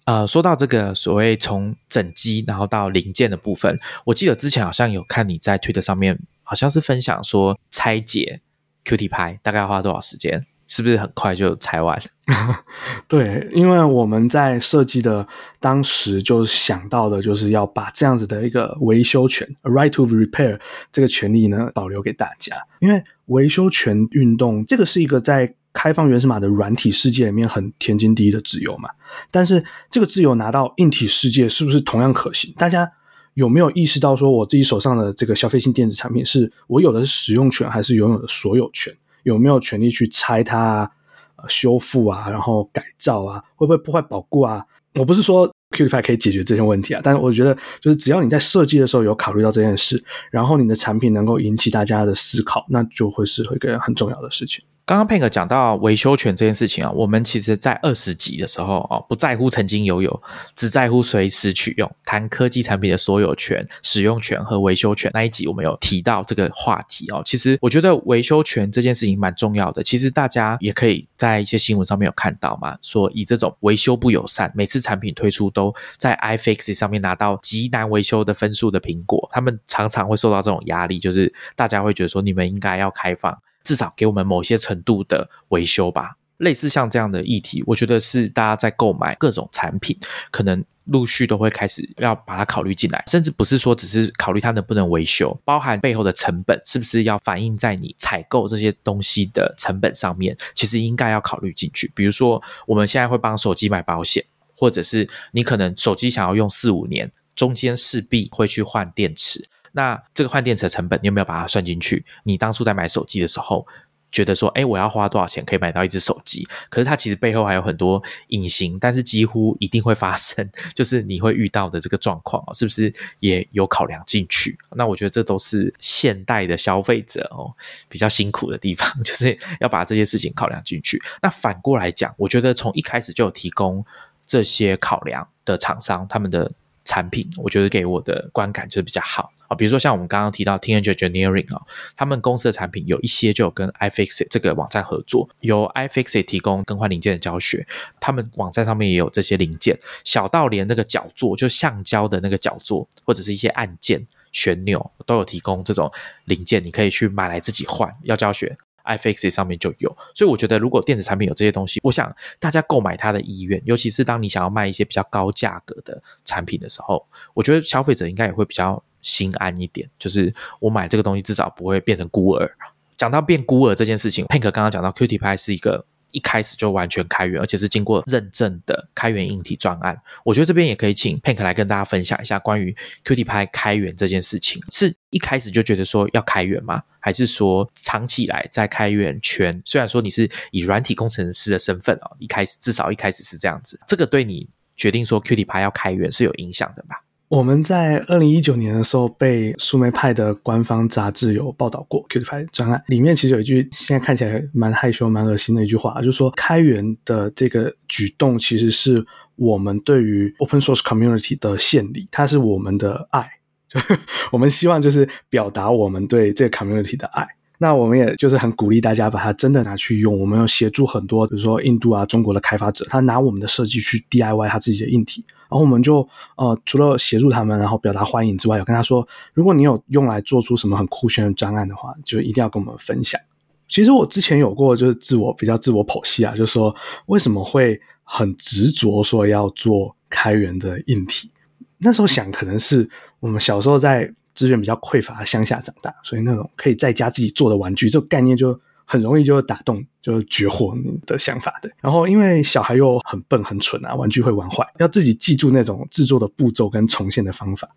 [0.05, 8.41] 呃，说到这个所谓从整机然后到零件的部分，我记得之前好像有看你在推特上面，好像是分享说拆解
[8.85, 10.45] Qt 拍大概要花多少时间。
[10.67, 11.97] 是不是很快就拆完？
[13.07, 15.25] 对，因为我们在设计的
[15.59, 20.59] 当时就想到的，就是要把这样子的一个维修权 （right to repair）
[20.91, 22.55] 这个权利呢保留给大家。
[22.79, 28.89] 因为维修权运动这个是一个在开放原始码的软体世界里面很天经地义的自由嘛。
[29.31, 32.53] 但是这个自由拿到硬体世界是不是同样可行？
[32.57, 32.91] 大家
[33.35, 38.93] 有没有意识到，说我自己手上的这个消费性电子产品，是我有的是使用权，还是拥有的所有权？
[39.27, 40.89] 有没有权利去拆它
[41.35, 43.43] 啊、修复啊，然后改造啊？
[43.55, 44.65] 会不会破坏保固啊？
[44.95, 50.01] 我不是说 Qt 可以解决这些问题啊，但是我觉得，就是只要你在设计的时候有考虑到这件事，
[50.31, 54.63] 然后你的产品能够引起大家的思考，那就会是一个很重要的事情。
[54.87, 60.23] 刚刚 Pink 讲到维修权这件事情啊，我们其实在二十集的时候啊，不在乎曾经拥有，
[60.55, 67.21] 只在乎随时取用，谈科技产品的所有权、使用权和维修权那一集，我们有提到这个话题哦。
[67.25, 69.83] 其实我觉得维修权这件事情蛮重要的。
[69.83, 83.37] 其实大家也可以在一些新闻上面有看到嘛，说以这种维修不友善，每次产品推出都在 iFix 上面拿到极难维修的分数的苹果，他们常常会受到这种压力，就是大家会觉得说，你们应该要开放。
[83.67, 86.15] 至少给我们某些程度的维修吧。
[86.37, 89.97] 类似像这样的议题，我觉得是大家在购买各种产品，
[90.29, 101.91] 可能陆续都会开始要把它考虑进来，甚至不是说只是考虑它能不能维修，包含背后的成本是不是要反映在你采购这些东西的成本上面，其实应该要考虑进去。
[101.95, 104.23] 比如说，我们现在会帮手机买保险，
[104.55, 109.49] 或者是你可能手机想要用四五年，中间势必会去换电池。
[109.71, 112.05] 那这个换电池的成本，你有没有把它算进去？
[112.23, 113.67] 你当初在买手机的时候，
[114.09, 116.47] 觉得说，哎，我要花多少钱可以买到一只手机？
[116.69, 124.57] 可是它其实背后还有很多隐形，但是几乎一定会发生， 就是你会遇到的这个状况哦是不是也有考量进去？
[124.75, 127.53] 那我觉得这都是现代的消费者哦
[127.89, 131.01] 比较辛苦的地方， 就是要把这些事情考量进去。
[131.21, 133.85] 那反过来讲，我觉得从一开始就有提供
[134.25, 136.49] 这些考量的厂商，他们的
[136.85, 139.33] 产品，我觉得给我的观感就是比较好。
[139.47, 141.61] 啊，比如说像我们刚刚提到 Teenage Engineering 啊，
[141.95, 147.65] 他们公司的产品有一些就有跟 iFixit 这个网站合作，由 iFixit 提供更换零件的教学，
[147.99, 155.91] 他们网站上面也有这些零件，小到连那个脚座，就橡胶的那个脚座，或者是一些按键、旋钮，都有提供这种
[156.25, 158.57] 零件，你可以去买来自己换，要教学。
[158.87, 172.49] iFixit 上面就有，所以我觉得如果电子产品有这些东西，我想大家购买它的意愿，尤其是当你想要卖一些比较高价格的产品的时候，我觉得消费者应该也会比较心安一点，就是我买这个东西至少不会变成孤儿。
[172.95, 175.85] 讲到变孤儿这件事情，Pink 刚刚讲到 Qt 拍是一个。
[176.11, 180.01] 一开始就完全开源，而且是经过认证的开源硬体专案。
[180.23, 186.81] 我觉得这边也可以请 Pink 来跟大家分享一下关于 Qt 拍开源这件事情，是一开始就觉得说要开源吗？
[187.01, 189.61] 还是说长期以来在开源圈？
[189.65, 197.03] 虽然说你是以软体工程师的身份哦，一开始至少一开始是这样子，这个对你决定说 Qt 拍要开源是有影响的吧？
[197.29, 209.05] 我们在二零一九年的时候被苏梅派的官方杂志有报道过 Qt 派专案，里面其实有一句现在看起来蛮害羞、蛮恶心的一句话，就是说开源的这个举动其实是
[209.35, 213.27] 我们对于 Open Source Community 的献礼，它是我们的爱，
[213.67, 213.77] 就
[214.31, 217.27] 我们希望就是表达我们对这个 Community 的爱。
[217.59, 220.17] 那我们也就是很鼓励大家把它真的拿去用。
[220.17, 233.19] 我们有协助很多，比如说印度啊、中国的开发者，他拿我们的设计去 DIY 他自己的硬体，然后我们就呃除了协助他们，然后表达欢迎之外，有跟他说，如果你有用来做出什么很酷炫的专案的话，就一定要跟我们分享。
[233.67, 236.75] 其实我之前有过就是自我比较自我剖析啊，就是说
[237.07, 241.31] 为什么会很执着说要做开源的硬体？
[241.79, 242.89] 那时候想，可能是
[243.19, 244.13] 我们小时候在。
[244.37, 248.53] 资源比较匮乏的乡下长大，所以那种可以在家自己做的玩具，这个概念就
[248.89, 251.69] 很容易就打动，就是绝活你的想法的。
[251.81, 257.69] 然后因为小孩又很笨很蠢啊，玩具会玩坏，要自己记住那种制作的步骤跟重现的方法。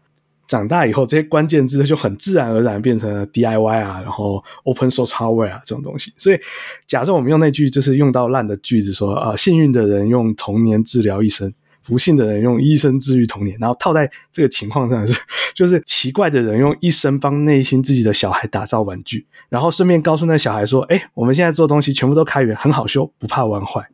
[0.47, 6.13] 长大以后，这些关键字就很自然而然变成了 DIY 啊，然后 Open Source Hardware 啊这种东西。
[6.17, 6.39] 所以
[6.87, 11.53] 假设我们用那句就是用到烂的句子说啊，幸运的人用童年治疗一生。
[11.91, 15.21] 不幸的人用一生治愈童年，然后套在这个情况上是，
[15.53, 23.89] 就是奇怪的人用一生帮内心自己的小孩打造玩具，然后顺便告诉那小孩说：“哎，我们现在做东西全部都开源，很好修，不怕玩坏。”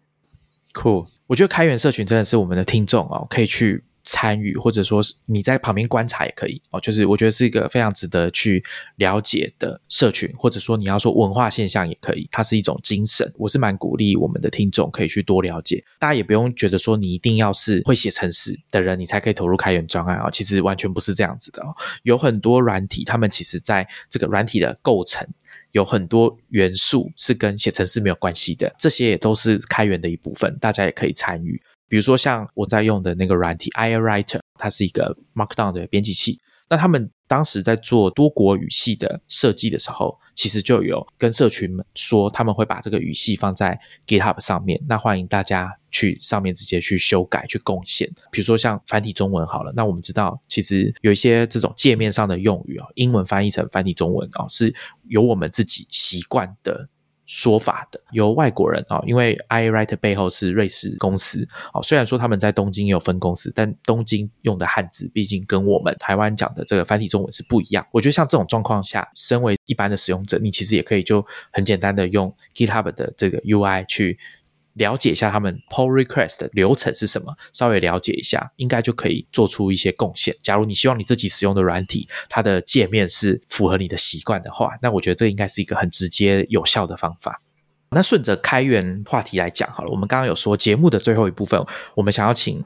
[0.75, 3.83] Cool，我觉得开源社群真的是我们的听众啊，可以去。
[4.07, 6.81] 参与，或者说是你在旁边观察也可以哦。
[6.81, 13.31] 就是我觉得是一个非常值得去了解的社群，或者说你要说文化现象也可以，它是一种精神。
[13.37, 15.85] 我是蛮鼓励我们的听众可以去多了解。
[15.99, 20.31] 大家也不用觉得说你一定要是会写程式的人，你才可以投入开源专案啊。
[20.31, 21.75] 其实完全不是这样子的哦。
[22.05, 25.27] 有很多软体，他们其实在这个软体的构成
[25.73, 31.61] 有很多元素是跟写程式没有关系的，这些也都是开源的一部分，大家也可以参与。
[31.89, 36.41] 比如说像我在用的那个软体 i Writer，它是一个 Markdown 的编辑器。
[36.69, 44.83] 那他们当时在做多国语系的设计的时候，其实就有跟社群们说，他们会把这个语系放在 GitHub 上面。
[44.89, 48.11] 那欢迎大家去上面直接去修改、去贡献。
[48.33, 54.75] 比如说像繁体中文好了，那我们知道其实有一些这种界面上的用语啊，英文翻译成繁体中文啊，是
[55.07, 56.89] 由我们自己习惯的。
[57.27, 67.87] 说法的由外国人啊，因为 i write 背后是瑞士公司啊，虽然说他们在东京有分公司，但东京用的汉字毕竟跟我们台湾讲的这个繁体中文是不一样。
[67.91, 74.19] 我觉得像这种状况下，身为一般的使用者，你其实也可以就很简单的用 GitHub 的这个 UI 去。
[74.77, 80.35] 了解一下他们 pull request 的流程是什么，稍微了解一下，应该就可以做出一些贡献。
[80.43, 87.43] 假如你希望你自己使用的软体，它的界面是符合你的习惯的话，那我觉得这应该是一个很直接有效的方法。
[87.91, 91.61] 那顺着开源话题来讲好了，我们刚刚有说节目的最后一部分，
[91.95, 92.65] 我们想要请。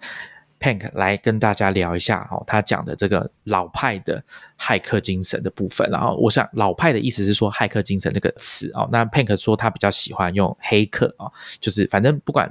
[0.61, 4.23] Pank 来跟大家聊一下哦，他讲的这个老派的
[4.59, 5.91] 骇客精神的部分。
[5.91, 8.89] 然后，我想老派的意思是说骇客精神这个词哦。
[8.93, 11.27] 那 Pank 说他比较喜欢用黑客啊，
[11.59, 12.49] 就是反正不管。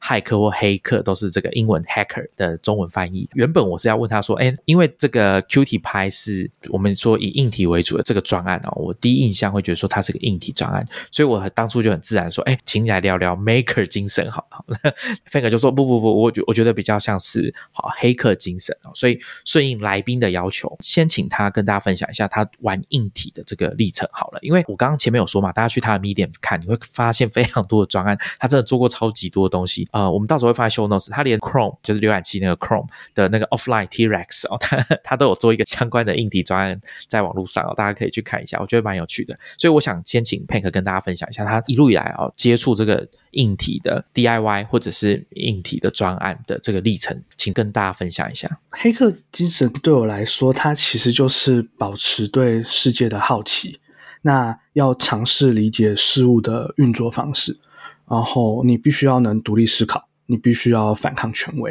[0.00, 3.28] 骇客或黑客都是这个英文 hacker 的中文翻译。
[3.34, 14.78] 原本我是要问他说，哎，因为这个 Qt 拍是我们说以硬体为主的这个专案哦，我第一印象会觉得说它是个硬体专案，所以我当初就很自然说，哎，请你来聊聊 maker 精神好了。
[15.30, 24.38] Frank 就说不不不，我觉我觉得比较像是好黑客精神哦，所以顺应来宾的要求，先请他跟大家分享一下他玩硬体的这个历程好了。
[24.42, 29.87] 因为我刚刚前面有说嘛，大家去他的 Medium 看，你会发现非常多的专案，他真的做过超级多的东西。
[29.90, 31.10] 呃，我们到时候会放在 show notes。
[31.10, 39.38] 他连 Chrome 就是浏览器那个 Chrome 的那个 offline T-Rex 哦，他他都有做一个相关的硬体专案在网络上哦，大家可以去看一下，我觉得蛮有趣的。
[39.56, 48.60] 所以我想先请 Pank 跟大家分享一下他一路以来哦接触这个硬体的 DIY 或者是硬体的专案的这个历程，请跟大家分享一下。
[48.70, 53.80] 黑客精神对我来说，它其实就是保持对世界的好奇，
[54.22, 57.58] 那要尝试理解事物的运作方式。
[58.10, 61.70] 然后你必须要能独立思考，你必须要反抗权威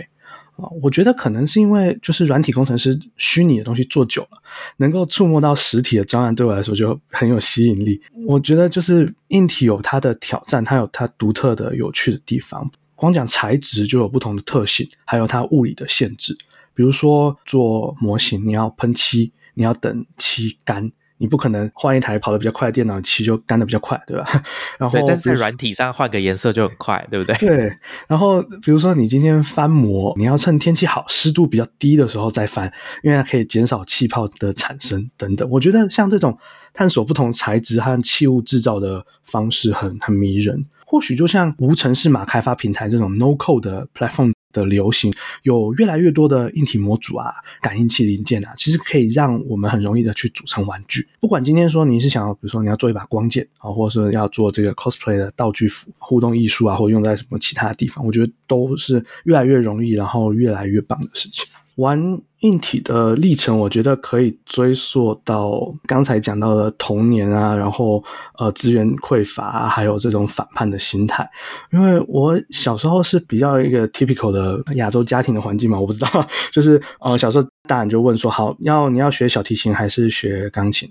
[0.58, 0.66] 啊！
[0.82, 4.42] 我觉得可能是因为就是软体工程师虚拟的东西做久了，
[4.78, 8.02] 能够触摸到实体的专案，对我来说就很有吸引力。
[8.26, 12.70] 我觉得就是硬体有它的挑战，它有它独特的有趣的地方。
[12.96, 16.36] 光讲材质就有不同的特性，还有它物理的限制。
[16.74, 20.92] 比如说做模型，你要喷漆，你要等漆干。
[21.18, 24.43] 你不可能换一台跑得比较快的电脑，漆就干得比较快，对吧？
[24.78, 27.36] 然后，但是在软体上换个颜色就很快，对不对？
[27.38, 27.78] 对。
[28.07, 32.72] 然后，比如说你今天翻模，你要趁天气好、湿度比较低的时候再翻，
[33.03, 35.49] 因为它可以减少气泡的产生等等。
[35.49, 36.38] 我觉得像这种
[36.74, 40.65] 探索不同材质和器物制造的方式很很迷人。
[40.89, 44.32] 或许就像无尘式码开发平台这种 No Code 的 platform。
[44.58, 47.32] 的流行，有越来越多的硬体模组啊、
[47.62, 51.08] 感应器零件啊，其实可以让我们很容易的去组成玩具。
[51.20, 61.45] 不管今天说你是想要，比如说你要做一把光剑啊，或者是要做这个 cosplay 的道具服、互动艺术啊，或者用在什么其他的地方，我觉得都是越来越容易，然后越来越棒的事情。
[61.76, 68.04] 玩硬体的历程，我觉得可以追溯到刚才讲到的童年啊，然后
[68.38, 71.28] 呃资源匮乏，还有这种反叛的心态。
[71.72, 80.88] 因为我小时候是比较一个 typical 的亚洲家庭的环境嘛，我不知道， 就是呃小时候大人就问说，好要你要学小提琴还是学钢琴？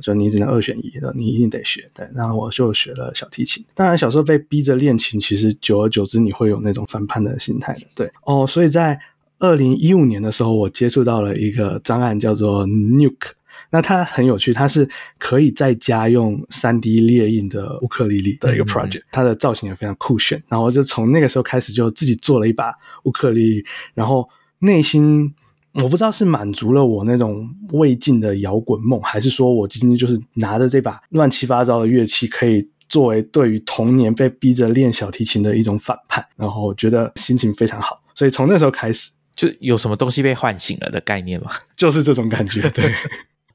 [0.00, 1.90] 就你只能二选一的，你一定得学。
[1.92, 3.62] 对，然后我就学了小提琴。
[3.74, 7.80] 当然小时候被逼着练琴，其实久而久之你会有那种反叛的心态的。
[7.94, 8.98] 对哦，所以在。
[9.38, 13.32] 二零一五年的时候，我接触到了一个专案，叫做 Nuke。
[13.70, 19.02] 那它很有趣，它是可以在家用三 D 列印的乌克丽丽的一个 project。
[19.12, 20.42] 它的造型也非常酷炫。
[20.48, 22.72] 然后就从那个时候开始，就自己做了一把
[23.04, 23.64] 乌克丽丽。
[23.94, 24.26] 然后
[24.60, 25.34] 内心
[25.74, 36.24] 我不知道是满足了我那种未尽的摇滚梦，还是说我今天就是拿着这把乱七八糟的乐器，可以作为对于童年被逼着练小提琴的一种反叛。
[36.36, 39.10] 然后觉得心情非常好，所以从那时候开始。
[39.38, 41.50] 就有什么东西被唤醒了的概念吗？
[41.76, 42.92] 就是这种感觉，对。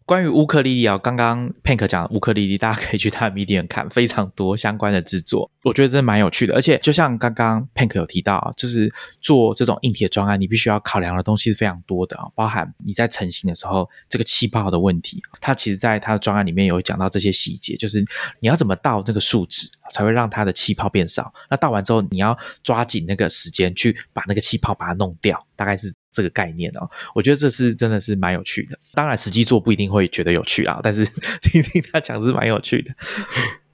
[0.06, 6.54] 关于乌克丽丽啊，刚刚 Pink 讲的乌克丽丽，大家可以去他的 Medium 看，非常多相关的制作， 我觉得真的蛮有趣的。
[6.54, 18.04] 而且就像刚刚 Pink 有提到啊，就是做这种硬铁专案，你必须要考量的东西是非常多的啊，包含你在成型的时候这个气泡的问题，它其实在它的专案里面有讲到这些细节，就是
[18.42, 25.94] 你要怎么倒这个树脂才会让它的气泡变少，那倒完之后你要抓紧那个时间去把那个气泡把它弄掉，大概是。
[26.14, 28.80] 这个概念哦，我觉得这是真的是蛮有趣的。
[28.94, 31.04] 当然，实际做不一定会觉得有趣啊，但是
[31.42, 32.94] 听听他讲是蛮有趣的。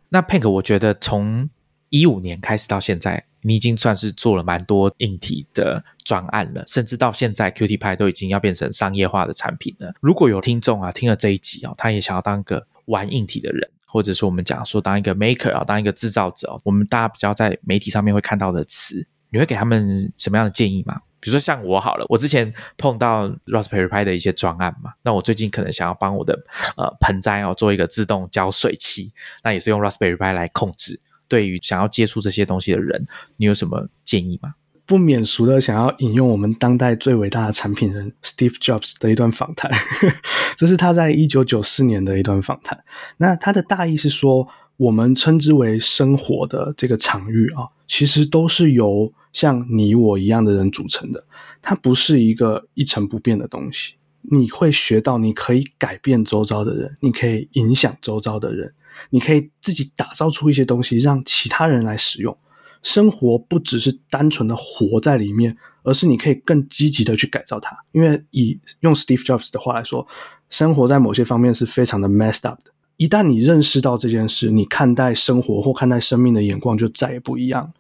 [0.09, 1.49] 那 Pink，我觉得从
[1.89, 9.93] 一五年开始到现在，你已经算是做了蛮多硬体的专案了，甚至到现在 Qt 派都已经要变成商业化的产品了。
[9.99, 21.01] 如果有听众啊听了这一集哦，他也想要当个玩硬体的人，或者说我们讲说当一个 maker 啊，当一个制造者哦，我们大家比较在媒体上面会看到的词，你会给他们什么样的建议吗？
[21.19, 26.37] 比如说像我好了，我之前碰到 Raspberry Pi 的一些专案嘛，那我最近可能想要帮我的
[26.77, 29.11] 呃盆栽哦做一个自动浇水器，
[29.43, 30.99] 那也是用 Raspberry Pi 来控制。
[31.27, 33.05] 对于想要接触这些东西的人，
[33.37, 34.55] 你有什么建议吗？
[34.85, 39.69] 不免俗的想要引用我们当代最伟大的产品人 Steve Jobs 的一段访谈，
[40.57, 42.83] 这是他在一九九四年的一段访谈。
[43.17, 44.47] 那他的大意是说，
[44.77, 51.25] 我们称之为生活的这个场域啊，其实都是由像你我一样的人组成的，
[51.61, 53.93] 它不是一个一成不变的东西。
[54.31, 58.73] 你会学到，你可以改变周遭的人，你可以影响周遭的人，
[59.11, 62.37] 你可以自己打造出一些东西，让其他人来使用。
[62.83, 67.77] 生活不只是单纯的活在里面，而是你可以更积极的去改造它。
[67.91, 70.07] 因为以用 Steve Jobs 的话来说，
[70.49, 72.71] 生活在某些方面是非常的 messed up 的。
[72.97, 77.71] 一旦你认识到这件事，你看待生活或看待生命的眼光就再也不一样了。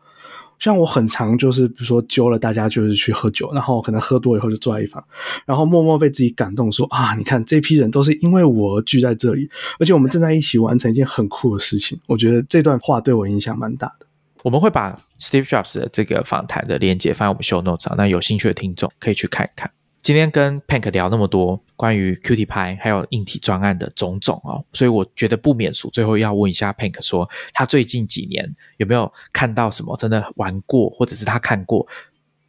[0.59, 5.03] 像我很常就是，比如说揪了大家就是去喝酒，然后可能喝多以后就坐在一旁，
[5.45, 9.49] 然后默默被自己感动，说啊，你看这批人都是因为我而聚在这里，
[9.79, 11.99] 而且我们正在一起完成一件很酷的事情。
[12.05, 14.05] 我觉得这段话对我影响蛮大的。
[14.43, 19.71] 我们会把 Steve Jobs 的这个访谈的链接放在我们 show notes 上，那有兴趣的听众可以去看一看。
[20.01, 25.89] 今天跟 Pank 聊那么多关于 Qt 派还有硬体专案的种种哦，所以我觉得不免俗。
[25.89, 31.85] 最后要问一下 Pank，说他最近几年有没有看到什么真的玩过，或者是他看过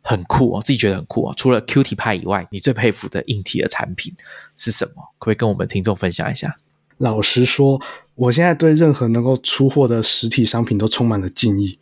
[0.00, 1.34] 很酷哦，自己觉得很酷哦。
[1.36, 4.14] 除了 Qt 派以外，你最佩服的硬体的产品
[4.56, 5.02] 是什么？
[5.18, 6.56] 可不可以跟我们听众分享一下？
[6.98, 7.80] 老实说，
[8.14, 11.78] 我现在对任何能够出货的实体商品都充满了敬意。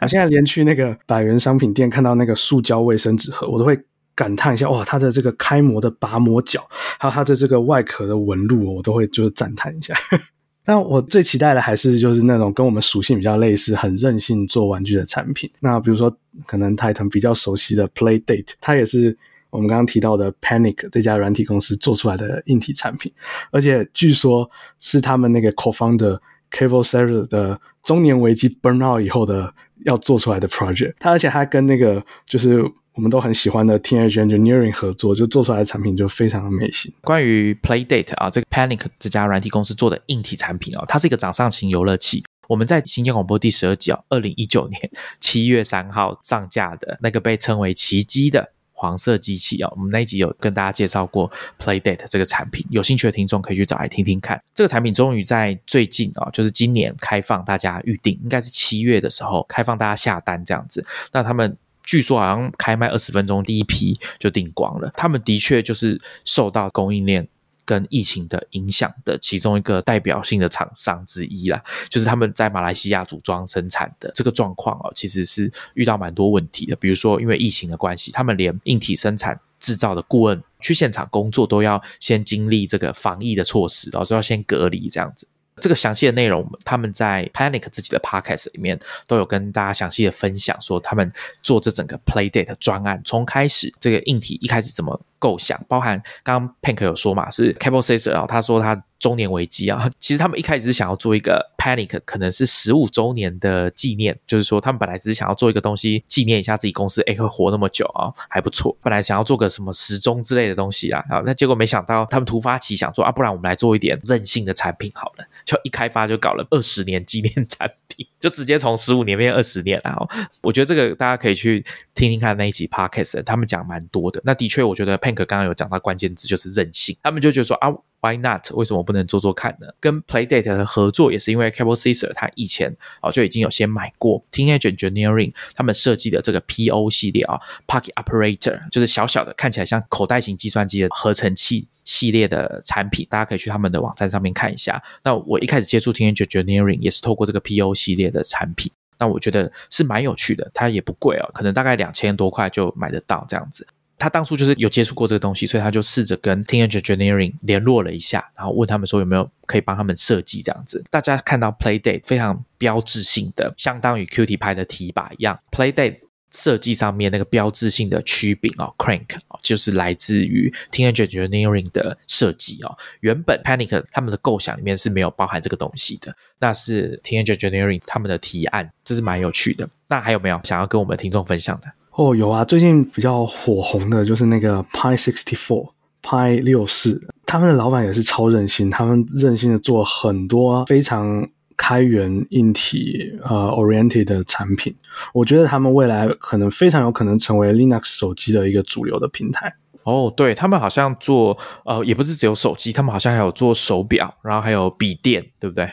[0.00, 3.78] 我现在连去那个百元商品店看到那个塑胶卫生纸盒，我都会。
[4.14, 6.66] 感叹一下哇，它的这个开模的拔模角，
[6.98, 9.94] 还有它的这个外壳的纹路，我都会就是赞叹一下。
[10.64, 15.50] 但我最期待的还是就是那种跟我们属性比较类似、很任性做玩具的产品。
[15.58, 19.18] 那比如说，可能泰腾比较熟悉的 Playdate，它也是
[19.50, 23.10] 我们刚刚提到的 Panic 这家软体公司做出来的硬体产品，
[23.50, 24.48] 而且据说
[24.78, 26.20] 是他们那个 Co-founder
[26.52, 29.52] Cable s e r v e r 的中年危机 burn out 以后的
[29.84, 30.94] 要做出来的 project。
[31.00, 32.64] 它而且还跟那个就是。
[32.94, 36.92] 我们都很喜欢的 Teenage Engineering 合作，就做出来的产品就非常的美型。
[37.00, 42.22] 关于 Playdate 啊，这个 Panic 这家软体公司做的硬体产品啊，它是一个掌上型游乐器。
[42.48, 44.90] 我们在新疆广播第十二集啊，二零一九年
[45.20, 54.38] 七月三号上架的那个被称为奇迹的黄色机器啊，我们那一集有跟大家介绍过 Playdate 这个产品，有兴趣的听众可以去找来听听看。
[54.52, 60.84] 这个产品终于在最近啊，就是今年开放大家预定，应该是七月的时候开放大家下单这样子。
[61.12, 61.56] 那他们。
[61.84, 64.90] 据说好像开卖二十分钟，第一批就订光了。
[64.96, 67.26] 他们的确就是受到供应链
[67.64, 71.62] 跟疫情的影响的其中一个代表性的厂商之一啦。
[71.88, 76.76] 就是他们在马来西亚组装生产的这个状况哦，其实是遇到蛮多问题的。
[76.76, 85.26] 比如说因为疫情的关系，他们连硬体生产制造的顾问去现场工作都要先经历这个防疫的措施，然后要先隔离这样子。
[85.60, 98.82] 这个详细的内容，他们在 Panic 自己的 Podcast 里面都有跟大家详细的分享，说他们做这整个 Playdate 专案从开始，这个硬体一开始怎么构想，包含刚刚 Pink 有说嘛，是 Cable Caesar 啊，他说他。
[99.02, 99.90] 中年危机啊！
[99.98, 108.76] 其实他们一开始是想要做一个 Panic，可能是十五周年的纪念，就是说他们本来只是想要做一个东西纪念一下自己公司，哎，会活那么久啊，还不错。
[108.80, 120.08] 本来想要做个什么时钟之类的东西啊，啊，那结果没想到他们突发奇想说啊，不然我们来做一点任性的产品好了，就一开发就搞了二十年纪念产品，就直接从十五年变二十年了。
[120.42, 121.64] 我觉得这个大家可以去
[121.94, 124.20] 听听看那一集 Podcast，他们讲蛮多的。
[124.24, 127.72] 那的确，我觉得 Pink 刚刚有讲到关键字就是任性，他们就觉得说啊。
[128.02, 128.50] Why not？
[128.50, 129.68] 为什么不能做做看呢？
[129.78, 144.82] 跟 Playdate 的合作也是因为 Cable Caesar 他以前哦就已经有先买过 Teenage Engineering 他们设计的这个 PO 系列啊，Pocket Operator 就是小小的看起来像口袋型计算机的合成器系列的产品，大家可以去他们的网站上面看一下。
[145.04, 153.64] 那我一开始接触 Teenage Engineering 也是透过这个 PO 系列的产品，那我觉得是蛮有趣的，它也不贵哦，可能大概两千多块就买得到这样子。
[154.02, 160.84] 他当初就是有接触过这个东西，所以他就试着跟听 e n g Engineering 联络了一下，然后问他们说有没有可以帮他们设计这样子。
[160.90, 165.98] 大家看到 Playdate 非常标志性的，相当于 Qt 拍的提把一样，Playdate
[166.32, 172.76] 设计上面那个标志性的曲柄哦，Crank 哦，就是来自于 t e n g Engineering 的设计哦。
[173.00, 179.68] 原本 Panic 他们的构想里面是没有包含这个东西的，那是 t e n g Engineering 他们的提案，这是蛮有趣的。
[179.88, 181.70] 那还有没有想要跟我们听众分享的？
[181.92, 185.70] 哦，有啊，最近比较火红的就是那个 Pi sixty four
[186.02, 191.28] Pi 六四，他们的老板也是超任性，他们任性的做很多非常
[191.62, 194.74] 开源硬体呃 oriented 的产品，
[195.14, 199.54] 我觉得他们未来可能非常有可能成为 Linux 手机的一个主流的平台。
[199.84, 205.68] 哦，对他们好像做呃，也不是只有手机，他们好像还有做手表，然后还有笔电，对不对？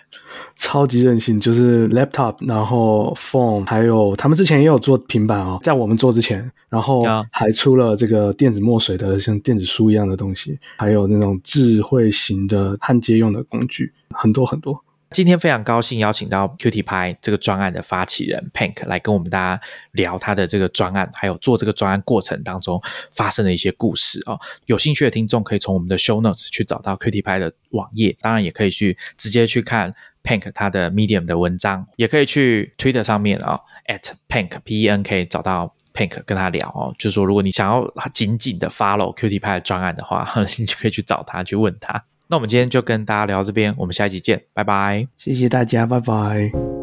[0.56, 14.84] 超级任性，就是 laptop，然后 phone，还有他们之前也有做平板哦，在我们做之前，然后还出了这个电子墨水的像电子书一样的东西，还有那种智慧型的焊接用的工具，很多很多。
[15.12, 22.80] 今天非常高兴邀请到 Qt 拍这个专案的发起人 Pink 来跟我们大家聊他的这个专案，还有做这个专案过程当中
[23.12, 24.40] 发生的一些故事哦。
[24.68, 34.90] 有兴趣的听众可以从我们的 Show Notes 去找到 Qt 拍的网页，当然也可以去直接去看 Pink 他的 Medium 的文章，也可以去 Twitter 上面啊 at Pink P E
[34.90, 36.94] N K 找到 Pink 跟他聊哦。
[37.00, 42.06] 就是说，如果你想要紧紧的 follow Qt 拍的专案的话， 你就可以去找他去问他。
[42.30, 46.79] 那我们今天就跟大家聊这边，我们下一集见，拜拜，谢谢大家，拜拜。